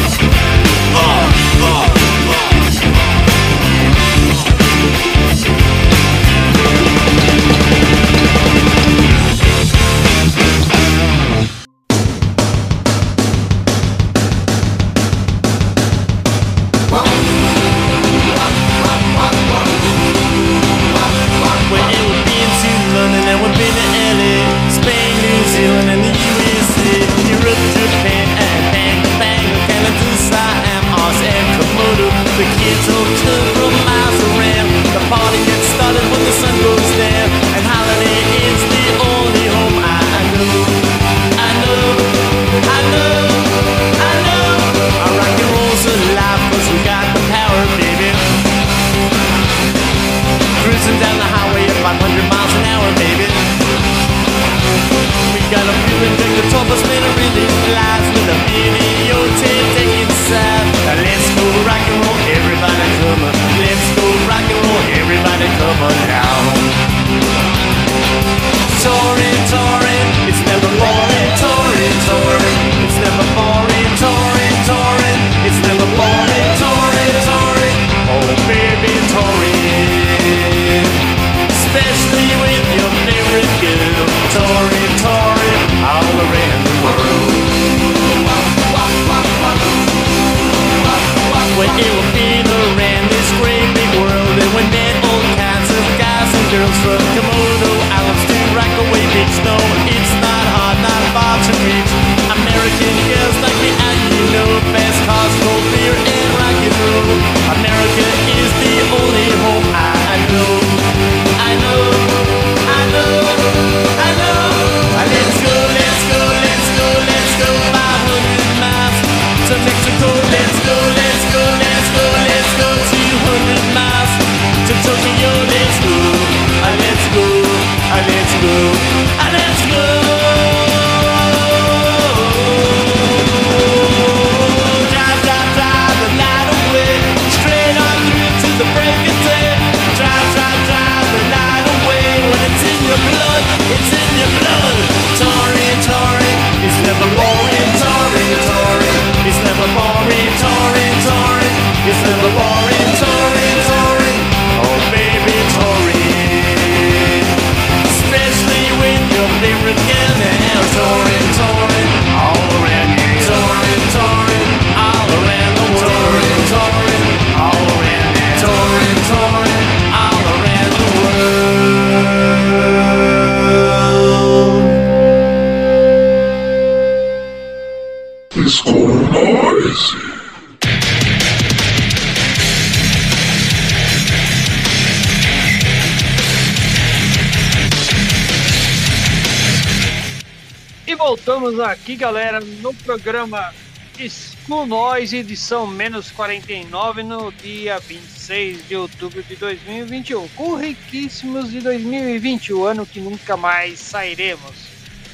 [192.96, 193.52] Programa
[193.98, 200.26] School Noise, edição menos 49, no dia 26 de outubro de 2021.
[200.28, 204.54] Com riquíssimos de 2020, o ano que nunca mais sairemos.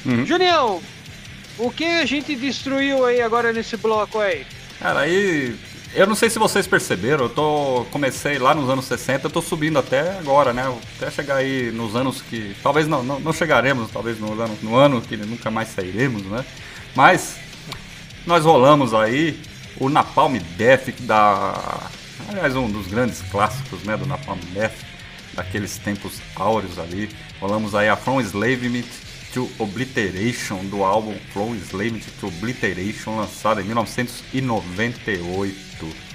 [0.06, 0.24] Uhum.
[0.24, 0.80] Junião,
[1.59, 4.46] o que a gente destruiu aí agora nesse bloco aí?
[4.78, 5.56] Cara, aí.
[5.94, 7.84] Eu não sei se vocês perceberam, eu tô.
[7.90, 10.72] Comecei lá nos anos 60, eu tô subindo até agora, né?
[10.96, 12.54] Até chegar aí nos anos que.
[12.62, 16.44] Talvez não, não, não chegaremos, talvez no ano, no ano que nunca mais sairemos, né?
[16.94, 17.41] Mas
[18.27, 19.40] nós rolamos aí
[19.78, 21.90] o Napalm Death da.
[22.28, 24.77] Aliás, um dos grandes clássicos né, do Napalm Death,
[25.35, 27.11] daqueles tempos áureos ali.
[27.40, 28.85] Rolamos aí a From Enslavement
[29.35, 36.12] to Obliteration, do álbum From Enslavement to Obliteration, lançado em 1998.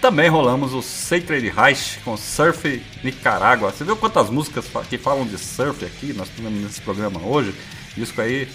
[0.00, 3.70] Também rolamos o Sacred Reich com Surf Nicarágua.
[3.70, 6.14] Você viu quantas músicas que falam de surf aqui?
[6.14, 7.54] Nós temos nesse programa hoje.
[7.94, 8.48] Disco aí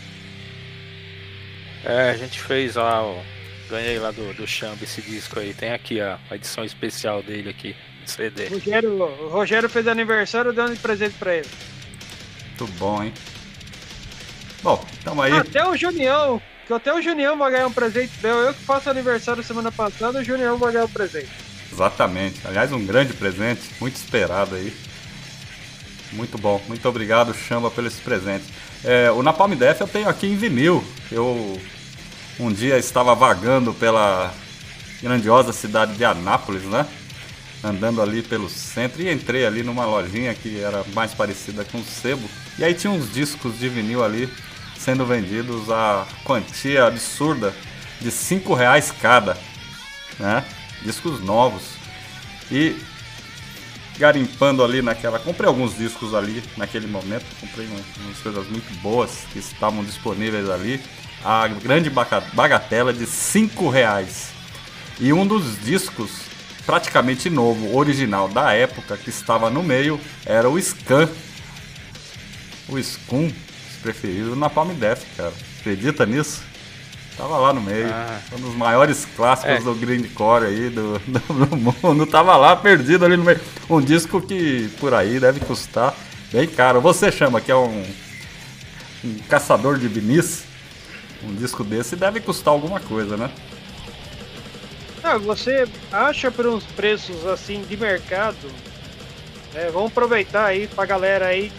[1.84, 3.20] É, a gente fez lá, ó,
[3.68, 5.52] ganhei lá do, do Chamba esse disco aí.
[5.52, 8.46] Tem aqui ó, a edição especial dele aqui, CD.
[8.46, 11.48] O Rogério, o Rogério fez aniversário dando de presente pra ele.
[12.58, 13.12] Muito bom, hein?
[14.62, 15.32] Bom, tamo aí.
[15.32, 18.38] Até o Junião, que até o Junião vai ganhar um presente meu.
[18.38, 21.28] Eu que faço aniversário semana passada, o Junião vai ganhar um presente.
[21.70, 22.40] Exatamente.
[22.46, 24.72] Aliás, um grande presente, muito esperado aí.
[26.14, 26.60] Muito bom.
[26.68, 28.44] Muito obrigado, Chamba, pelo esse presente.
[28.82, 30.84] É, o Napalm Death eu tenho aqui em vinil.
[31.10, 31.60] Eu
[32.38, 34.34] um dia estava vagando pela
[35.00, 36.86] grandiosa cidade de Anápolis, né?
[37.62, 41.84] Andando ali pelo centro e entrei ali numa lojinha que era mais parecida com o
[41.84, 42.28] sebo.
[42.58, 44.28] E aí tinha uns discos de vinil ali
[44.76, 47.54] sendo vendidos a quantia absurda
[48.00, 49.36] de 5 reais cada,
[50.18, 50.44] né?
[50.82, 51.62] Discos novos.
[52.50, 52.76] E
[53.98, 55.18] garimpando ali naquela.
[55.18, 57.24] Comprei alguns discos ali naquele momento.
[57.40, 60.80] Comprei um- umas coisas muito boas que estavam disponíveis ali.
[61.24, 61.90] A grande
[62.32, 64.28] bagatela de 5 reais.
[65.00, 66.10] E um dos discos
[66.66, 71.08] praticamente novo, original da época, que estava no meio, era o Scan.
[72.68, 75.32] O Scum, se preferir, o Napalm Death, cara.
[75.60, 76.42] Acredita nisso?
[77.16, 77.88] Tava lá no meio.
[77.92, 78.18] Ah.
[78.32, 79.60] Um dos maiores clássicos É.
[79.60, 82.06] do grindcore aí do, do, do mundo.
[82.06, 83.40] Tava lá perdido ali no meio.
[83.70, 85.94] Um disco que por aí deve custar
[86.32, 86.80] bem caro.
[86.80, 87.84] Você chama que é um,
[89.04, 90.44] um caçador de vinis.
[91.22, 93.30] Um disco desse deve custar alguma coisa, né?
[95.02, 98.36] Ah, você acha por uns preços assim de mercado?
[99.54, 99.70] né?
[99.72, 101.52] vamos aproveitar aí pra galera aí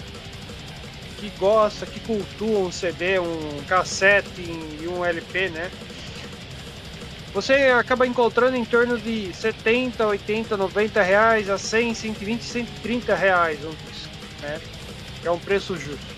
[1.15, 5.71] que gosta, que cultua um CD, um cassete e um LP, né?
[7.33, 13.63] Você acaba encontrando em torno de 70, 80, 90 reais a 100, 120, 130 reais
[13.65, 14.61] um disco, né?
[15.23, 16.15] É um preço justo.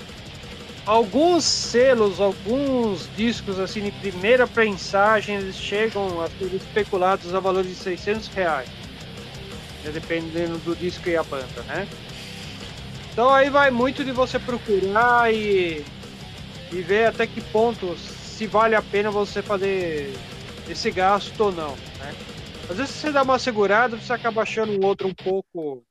[0.85, 7.63] Alguns selos, alguns discos assim de primeira prensagem, eles chegam a ser especulados a valor
[7.63, 8.69] de 600 reais.
[9.83, 11.87] né, Dependendo do disco e a banda, né?
[13.17, 15.83] Então aí vai muito de você procurar e,
[16.71, 20.13] e ver até que ponto se vale a pena você fazer
[20.69, 22.13] esse gasto ou não, né?
[22.69, 25.81] Às vezes você dá uma segurada, você acaba achando um outro um pouco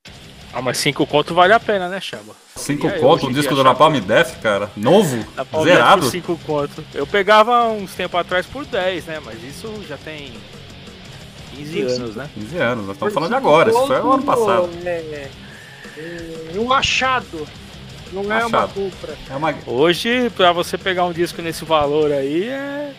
[0.52, 2.32] Ah, mas 5 conto vale a pena, né, Chamba?
[2.54, 3.64] 5 E aí, conto, um disco do?
[3.64, 4.70] Napalm Death, cara.
[4.76, 6.02] Novo, Na Palmeiras zerado.
[6.02, 6.84] por 5 conto.
[6.94, 9.20] Eu pegava uns tempo atrás por 10, né?
[9.24, 10.32] Mas isso já tem
[11.56, 12.30] 15 anos, né?
[12.34, 13.70] 15 anos, nós estamos falando de agora.
[13.70, 14.70] Isso foi o ano passado.
[14.84, 15.30] É, é
[16.58, 17.46] um achado,
[18.12, 18.74] não é uma Achado.
[18.74, 19.14] compra.
[19.30, 19.54] É uma...
[19.66, 22.92] Hoje, pra você pegar um disco nesse valor aí, é.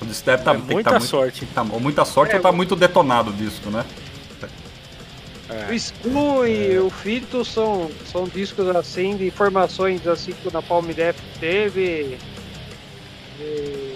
[0.00, 1.46] O disco deve tá, É tem que muita tá muito- sorte.
[1.46, 3.84] tá- ou muita sorte É, ou tá muito detonado o disco, né?
[5.50, 5.72] é.
[5.72, 10.86] O Screw e o Fito são, são discos assim, de informações assim que o Napalm
[10.92, 12.18] Death teve.
[13.40, 13.87] E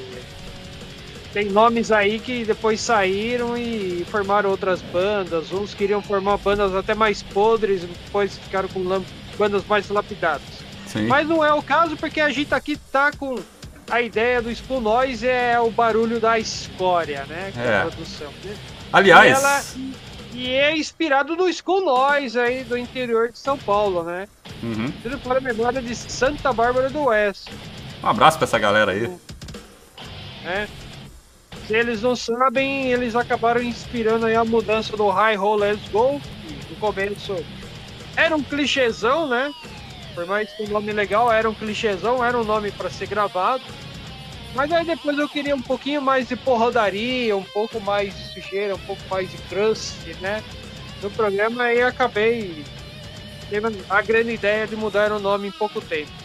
[1.33, 5.51] Tem nomes aí que depois saíram e formaram outras bandas.
[5.51, 9.03] Uns queriam formar bandas até mais podres, depois ficaram com
[9.39, 10.43] bandas mais lapidadas.
[10.87, 11.07] Sim.
[11.07, 13.39] Mas não é o caso porque a gente aqui tá com
[13.91, 17.51] a ideia do Spoon Noise é o barulho da escória, né?
[17.53, 17.77] Que é, É.
[17.79, 18.31] a produção.
[18.45, 18.55] Né?
[18.93, 19.63] Aliás, E, ela-
[20.35, 24.29] e é inspirado no School Noise aí do interior de São Paulo, né?
[24.63, 24.93] uhum.
[25.03, 27.51] Tudo para a memória de Santa Bárbara do Oeste,
[28.05, 29.11] um abraço pra essa galera aí.
[30.45, 30.69] né?
[31.73, 36.21] Eles não sabem, eles acabaram inspirando aí a mudança do High Roll Let's Go,
[36.69, 37.35] no começo
[38.15, 39.53] era um clichêzão, né?
[40.15, 43.65] Por mais que o nome legal era um clichêzão, era um nome para ser gravado.
[44.55, 48.75] Mas aí depois eu queria um pouquinho mais de porradaria, um pouco mais de sujeira,
[48.75, 50.45] um pouco mais de crust, né?
[51.03, 52.63] No programa aí acabei
[53.49, 56.22] teve a grande ideia de mudar o nome em pouco tempo.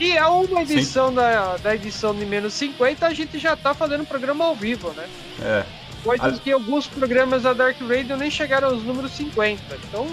[0.00, 4.04] E a uma edição da, da edição de menos 50, a gente já tá fazendo
[4.06, 5.06] programa ao vivo, né?
[5.42, 5.64] É.
[6.02, 9.62] Coisas A- que alguns programas da Dark Radio nem chegaram aos números 50.
[9.84, 10.06] Então,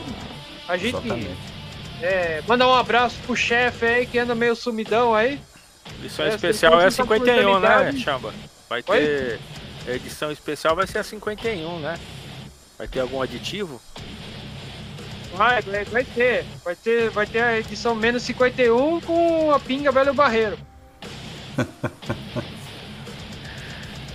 [0.68, 1.30] a gente Exatamente.
[2.02, 5.40] é, mandar um abraço pro chefe aí que anda meio sumidão aí.
[6.00, 8.34] Edição É, especial é a você tá 51, né, Chamba?
[8.70, 9.00] Vai Oi?
[9.00, 9.40] ter.
[9.88, 11.98] A edição especial vai ser a 51, né?
[12.78, 13.82] Vai ter algum aditivo?
[15.38, 16.46] Vai, vai, ter.
[16.64, 17.10] Vai ter.
[17.12, 20.58] Vai ter a edição menos 51 com a pinga velho barreiro.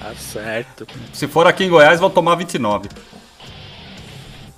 [0.03, 0.85] Tá certo.
[1.13, 2.89] Se for aqui em Goiás, vão tomar 29.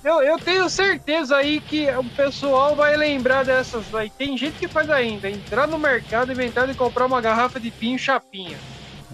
[0.03, 4.09] Eu, eu tenho certeza aí que o pessoal vai lembrar dessas aí.
[4.09, 7.99] Tem gente que faz ainda, entrar no mercado, inventar de comprar uma garrafa de pinho
[7.99, 8.57] chapinha.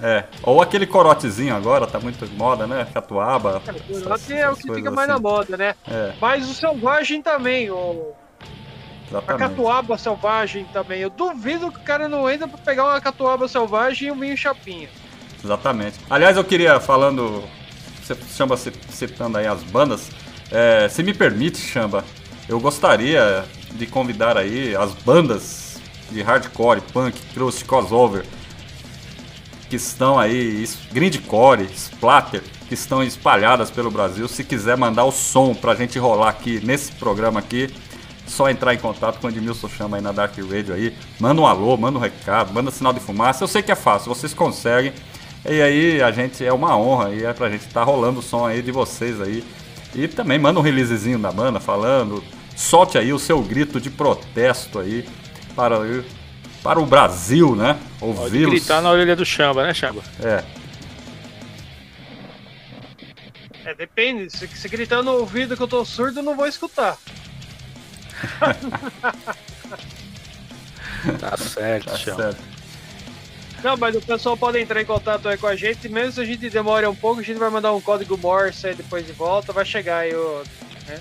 [0.02, 0.23] É.
[0.44, 2.88] Ou aquele corotezinho agora, tá muito moda, né?
[2.91, 3.61] Catuaba.
[4.03, 5.76] Corote é o que fica mais na moda, né?
[5.88, 9.40] É, Mas o selvagem também, o, a exatamente.
[9.40, 11.02] catuaba selvagem também.
[11.02, 14.36] Eu duvido que o cara não entra pra pegar uma catuaba selvagem e um vinho
[14.36, 14.90] chapinha.
[15.44, 15.99] Exatamente.
[16.10, 17.44] Aliás, eu queria, falando,
[18.02, 20.10] você chama citando aí as bandas,
[20.52, 22.03] é, se me permite, Chamba,
[22.49, 25.80] eu gostaria de convidar aí as bandas
[26.11, 28.26] de hardcore, punk, crust, crossover,
[29.72, 34.27] que estão aí, grindcore, splatter, que estão espalhadas pelo Brasil.
[34.27, 37.73] Se quiser mandar o som pra gente rolar aqui nesse programa aqui,
[38.27, 40.93] só entrar em contato com o Edmilson Chama aí na Dark Radio aí.
[41.18, 43.45] Manda um alô, manda um recado, manda sinal de fumaça.
[43.45, 44.91] Eu sei que é fácil, vocês conseguem.
[45.45, 48.45] E aí a gente é uma honra e é pra gente estar rolando o som
[48.45, 49.41] aí de vocês aí.
[49.95, 52.22] E também manda um releasezinho da banda falando.
[52.57, 55.07] Solte aí o seu grito de protesto aí
[55.56, 55.77] para,
[56.64, 57.78] para o Brasil, né?
[58.00, 58.52] Pode Ouvi-los.
[58.52, 60.02] gritar na orelha do Chamba, né, Chamba?
[60.24, 60.44] É.
[63.66, 64.30] É, depende.
[64.30, 66.98] Se, se gritar no ouvido que eu tô surdo, eu não vou escutar.
[71.20, 72.22] Tá certo, Tá Chamba.
[72.24, 72.42] certo.
[73.64, 75.88] Não, mas o pessoal pode entrar em contato aí com a gente.
[75.90, 78.76] Mesmo se a gente demore um pouco, a gente vai mandar um código Morse aí
[78.76, 79.54] depois de volta.
[79.54, 80.44] Vai chegar aí o.
[80.88, 81.00] né?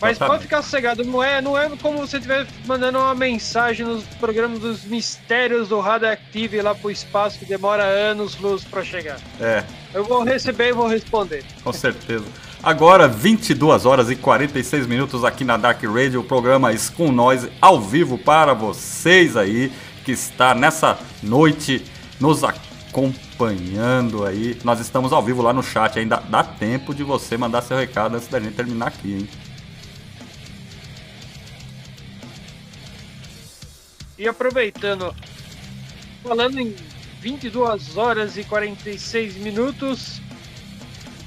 [0.00, 0.30] Mas Exatamente.
[0.30, 4.60] pode ficar sossegado, não é, não é como você estiver mandando uma mensagem nos programas
[4.60, 9.18] dos mistérios do Radioactive lá pro espaço que demora anos luz pra chegar.
[9.40, 11.44] É, Eu vou receber e vou responder.
[11.64, 12.24] com certeza.
[12.62, 17.80] Agora, 22 horas e 46 minutos aqui na Dark Radio, o programa Scum Noise ao
[17.80, 19.72] vivo para vocês aí,
[20.04, 21.84] que está nessa noite
[22.20, 24.58] nos acompanhando aí.
[24.64, 28.16] Nós estamos ao vivo lá no chat, ainda dá tempo de você mandar seu recado
[28.16, 29.28] antes da gente terminar aqui, hein?
[34.18, 35.14] E aproveitando,
[36.22, 36.74] falando em
[37.20, 40.20] 22 horas e 46 minutos,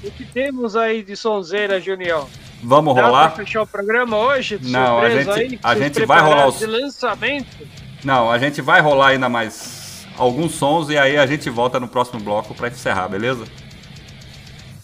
[0.04, 2.28] o que temos aí de sonzeira, Junião?
[2.62, 3.30] Vamos Dá rolar?
[3.32, 4.58] pra fechar o programa hoje?
[4.62, 5.58] Não, a gente- aí?
[5.62, 7.66] a gente vai rolar os- de lançamento?
[8.04, 11.88] Não, a gente vai rolar ainda mais alguns sons e aí a gente volta no
[11.88, 13.44] próximo bloco para encerrar, beleza?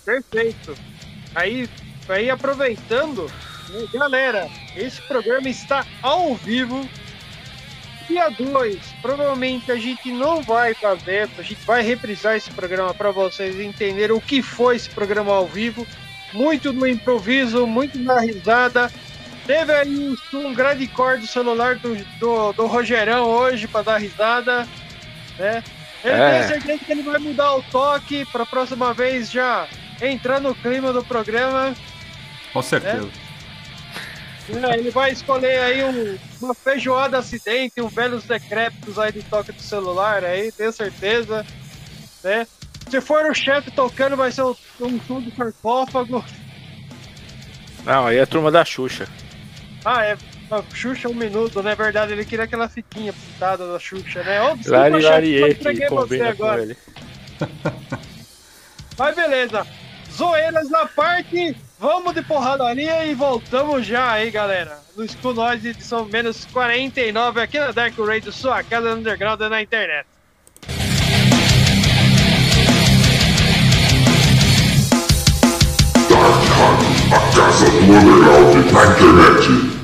[0.04, 0.74] Perfeito.
[1.34, 1.68] Aí,
[2.08, 3.30] aí aproveitando,
[3.68, 6.88] né, galera, esse programa está ao vivo.
[8.08, 13.10] Dia 2, provavelmente a gente não vai fazer, a gente vai reprisar esse programa para
[13.10, 15.86] vocês entenderem o que foi esse programa ao vivo.
[16.32, 18.90] Muito no improviso, muito na risada.
[19.46, 23.98] Teve aí um, um grande cor do celular do, do, do Rogerão hoje para dar
[23.98, 24.66] risada.
[25.38, 25.62] Né?
[26.04, 26.30] Eu É.
[26.30, 29.66] tenho certeza que ele vai mudar o toque para a próxima vez já
[30.00, 31.74] entrar no clima do programa.
[32.52, 33.08] Com certeza.
[34.50, 39.52] É, ele vai escolher aí um- uma feijoada acidente, um velhos decrépitos aí de toque
[39.52, 41.44] do celular aí, tenho certeza.
[42.24, 42.46] Né?
[42.88, 46.24] Se for o chefe tocando, vai ser um, um som do sarcófago.
[47.84, 49.06] Não, aí é a turma da Xuxa.
[49.84, 50.16] Ah, é.
[50.50, 52.12] a Xuxa um minuto, não é verdade?
[52.12, 54.40] Ele queria aquela fitinha pintada da Xuxa, né?
[54.42, 55.02] Ô, desculpa, Lari chefe,
[55.62, 56.62] só Larie, que combina com agora.
[56.62, 56.76] ele.
[58.98, 59.66] Mas beleza.
[60.12, 64.78] Zoeiras na parte, vamos de porradaria e voltamos já aí, galera.
[64.96, 70.06] No School Noise, edição menos 49, aqui na Dark Radio, sua casa underground na internet.
[77.10, 79.77] A casa do underground na internet.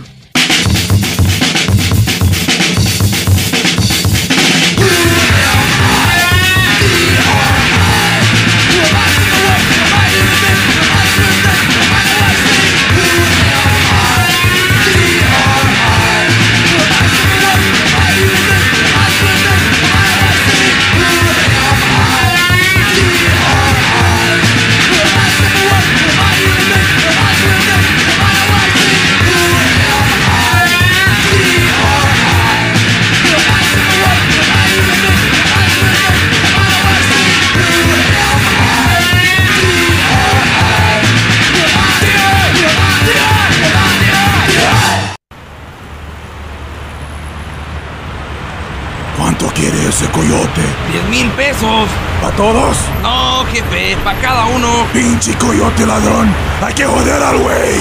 [49.95, 50.63] Ese coyote?
[50.91, 51.89] ¡Diez mil pesos!
[52.21, 52.77] ¿Para todos?
[53.01, 54.87] No, jefe, para cada uno.
[54.93, 56.35] Pinche coyote ladrón.
[56.61, 57.79] Hay que joder al güey.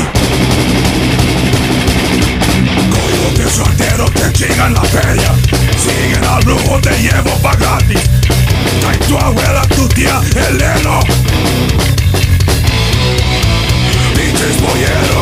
[2.91, 5.31] Coyote soltero te chingan la feria.
[5.75, 8.01] Siguen al brujo, te llevo pa' gratis.
[8.81, 10.99] Trae tu abuela, tu tía, el heno.
[14.15, 15.12] Pinches polleros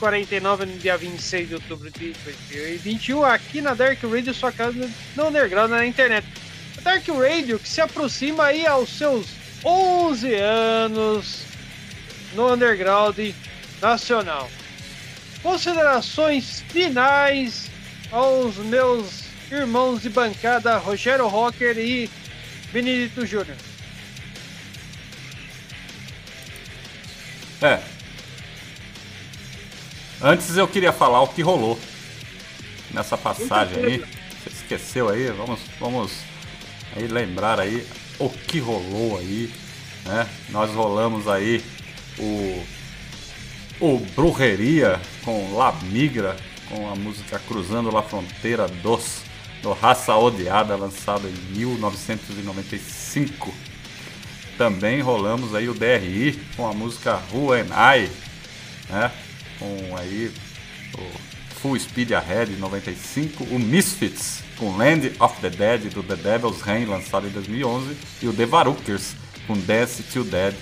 [0.00, 5.28] 249 no dia 26 de outubro de 2021, aqui na Dark Radio, sua casa no
[5.28, 6.26] underground na internet.
[6.82, 9.26] Dark Radio que se aproxima aí aos seus
[9.62, 11.42] 11 anos
[12.34, 13.18] no underground
[13.82, 14.50] nacional.
[15.42, 17.70] Considerações finais
[18.10, 22.08] aos meus irmãos de bancada Rogério Rocker e
[22.72, 23.69] Benedito Júnior.
[30.30, 31.76] Antes eu queria falar o que rolou
[32.92, 33.98] nessa passagem aí.
[33.98, 35.26] Você esqueceu aí?
[35.32, 36.12] Vamos, vamos
[36.94, 37.84] aí lembrar aí
[38.16, 39.52] o que rolou aí,
[40.04, 40.28] né?
[40.50, 41.60] Nós rolamos aí
[42.16, 42.62] o
[43.80, 46.36] o Brujeria com La Migra
[46.68, 49.22] com a música Cruzando La Fronteira dos
[49.62, 53.52] do Raça Odiada lançado em 1995.
[54.56, 58.08] Também rolamos aí o DRI com a música Who Am I,
[58.88, 59.10] né?
[59.60, 60.32] Com aí
[60.98, 66.62] o Full Speed Ahead 95, o Misfits com Land of the Dead do The Devil's
[66.62, 69.14] Reign lançado em 2011 e o The Varukers
[69.46, 70.54] com Dance Till Dead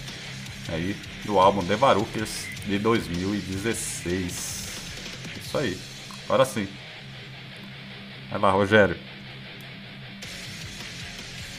[0.69, 4.59] aí do álbum The Varukers de 2016.
[5.41, 5.79] Isso aí.
[6.25, 6.69] Agora sim.
[8.31, 8.97] Vai lá, Rogério.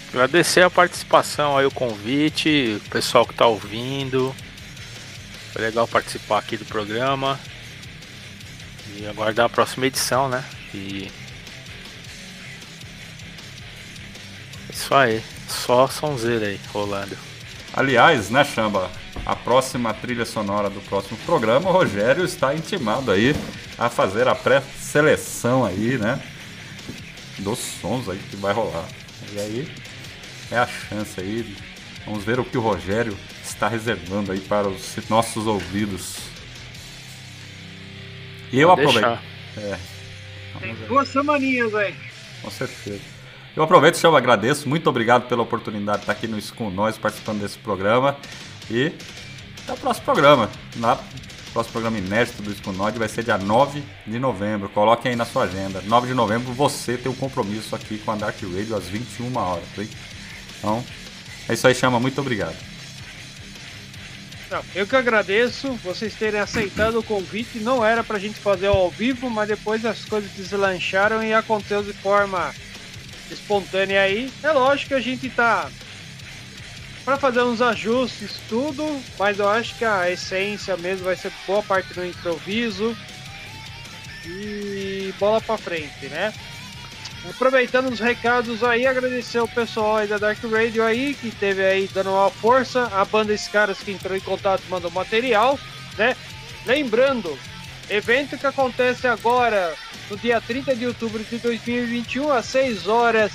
[0.09, 4.35] Agradecer a participação aí, o convite, o pessoal que tá ouvindo.
[5.51, 7.39] Foi legal participar aqui do programa.
[8.95, 10.43] E aguardar a próxima edição, né?
[10.73, 11.11] E.
[14.71, 15.23] Isso aí.
[15.47, 17.17] Só sonzeira aí rolando.
[17.73, 18.89] Aliás, né, Chamba?
[19.25, 23.35] A próxima trilha sonora do próximo programa, o Rogério está intimado aí
[23.77, 26.21] a fazer a pré-seleção aí, né?
[27.39, 28.87] Dos sons aí que vai rolar.
[29.33, 29.71] E aí
[30.51, 31.55] é a chance aí.
[32.05, 33.17] Vamos ver o que o Rogério
[33.59, 36.15] está reservando aí para os nossos ouvidos.
[38.53, 39.19] E eu aproveito.
[39.57, 39.77] É.
[40.61, 41.93] Tem duas semaninhas aí.
[42.41, 43.01] Com certeza.
[43.55, 44.69] Eu aproveito e eu agradeço.
[44.69, 48.15] Muito obrigado pela oportunidade de estar aqui no com nós, participando desse programa.
[48.71, 48.93] E
[49.63, 50.49] até o próximo programa.
[50.77, 50.97] Na
[51.51, 54.69] próximo programa inédito do nós vai ser dia 9 de novembro.
[54.69, 55.81] Coloque aí na sua agenda.
[55.81, 59.65] 9 de novembro você tem um compromisso aqui com a Dark Radio às 21 horas.
[59.77, 59.89] Hein?
[60.57, 60.85] Então,
[61.49, 61.99] é isso aí, chama.
[61.99, 62.68] Muito obrigado.
[64.49, 67.59] Não, eu que agradeço vocês terem aceitado o convite.
[67.59, 71.93] Não era pra gente fazer ao vivo, mas depois as coisas deslancharam e aconteceu de
[71.93, 72.53] forma
[73.29, 74.31] espontânea aí.
[74.41, 75.69] É lógico que a gente tá
[77.05, 81.63] para fazer uns ajustes, tudo, mas eu acho que a essência mesmo vai ser boa
[81.63, 82.95] parte do improviso
[84.25, 86.33] e bola pra frente, né?
[87.27, 91.89] Aproveitando os recados aí, agradecer o pessoal aí da Dark Radio aí, que teve aí
[91.93, 95.59] dando uma força, a banda Escaras que entrou em contato mandou material,
[95.97, 96.15] né?
[96.65, 97.37] Lembrando,
[97.89, 99.75] evento que acontece agora
[100.09, 103.31] no dia 30 de outubro de 2021, às 6 horas,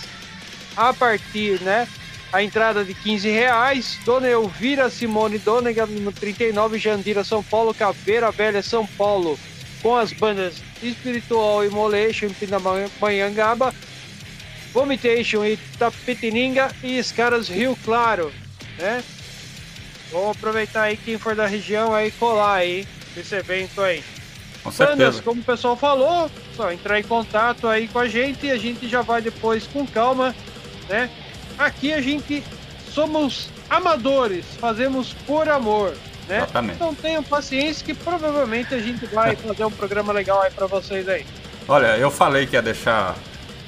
[0.76, 1.86] a partir, né?
[2.32, 3.98] A entrada de 15 reais.
[4.04, 9.38] Dona Elvira Simone Donegan, no 39, Jandira, São Paulo, Caveira Velha, São Paulo,
[9.84, 13.72] com as bandas Espiritual Immolation, Pindamonhangaba,
[14.72, 18.32] Vomitation e Tapetininga e Escaras Rio Claro,
[18.78, 19.04] né?
[20.10, 24.02] Vamos aproveitar aí quem for da região aí colar aí esse evento aí.
[24.62, 25.22] Com Bandas, certeza.
[25.22, 28.88] como o pessoal falou, só entrar em contato aí com a gente e a gente
[28.88, 30.34] já vai depois com calma,
[30.88, 31.10] né?
[31.58, 32.42] Aqui a gente
[32.90, 35.94] somos amadores, fazemos por amor,
[36.28, 36.38] né?
[36.38, 36.76] Exatamente.
[36.76, 41.08] Então tenham paciência que provavelmente a gente vai fazer um programa legal aí pra vocês
[41.08, 41.24] aí.
[41.66, 43.16] Olha, eu falei que ia deixar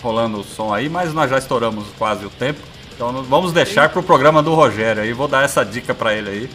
[0.03, 2.61] rolando o som aí, mas nós já estouramos quase o tempo.
[2.95, 5.13] Então vamos deixar pro programa do Rogério aí.
[5.13, 6.51] Vou dar essa dica pra ele aí.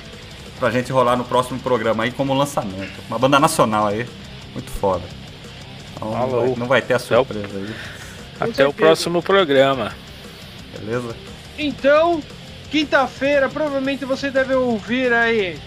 [0.60, 2.94] Pra gente rolar no próximo programa aí como lançamento.
[3.08, 4.08] Uma banda nacional aí.
[4.54, 5.04] Muito foda.
[5.96, 6.42] Então não Alô.
[6.42, 7.76] vai, não vai ter a Até surpresa aí.
[8.40, 9.92] Até o próximo programa.
[10.78, 11.16] Beleza?
[11.58, 12.24] Então,
[12.72, 15.60] quinta-feira, provavelmente você deve ouvir aí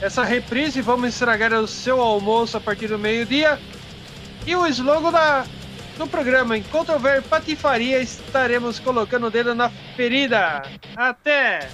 [0.00, 0.80] essa reprise.
[0.80, 3.58] Vamos estragar o seu almoço a partir do meio-dia.
[4.46, 5.44] E o slogan da,
[5.98, 10.62] do programa, enquanto houver patifaria, estaremos colocando o dedo na ferida.
[10.96, 11.68] Até!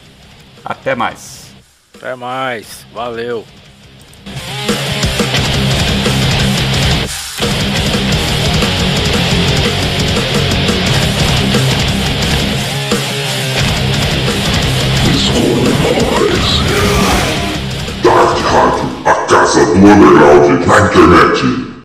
[0.64, 1.54] Até mais.
[1.94, 2.84] Até mais.
[2.92, 3.46] Valeu.
[16.66, 17.05] Dark
[18.56, 21.75] Rádio, a casa do underground na internet.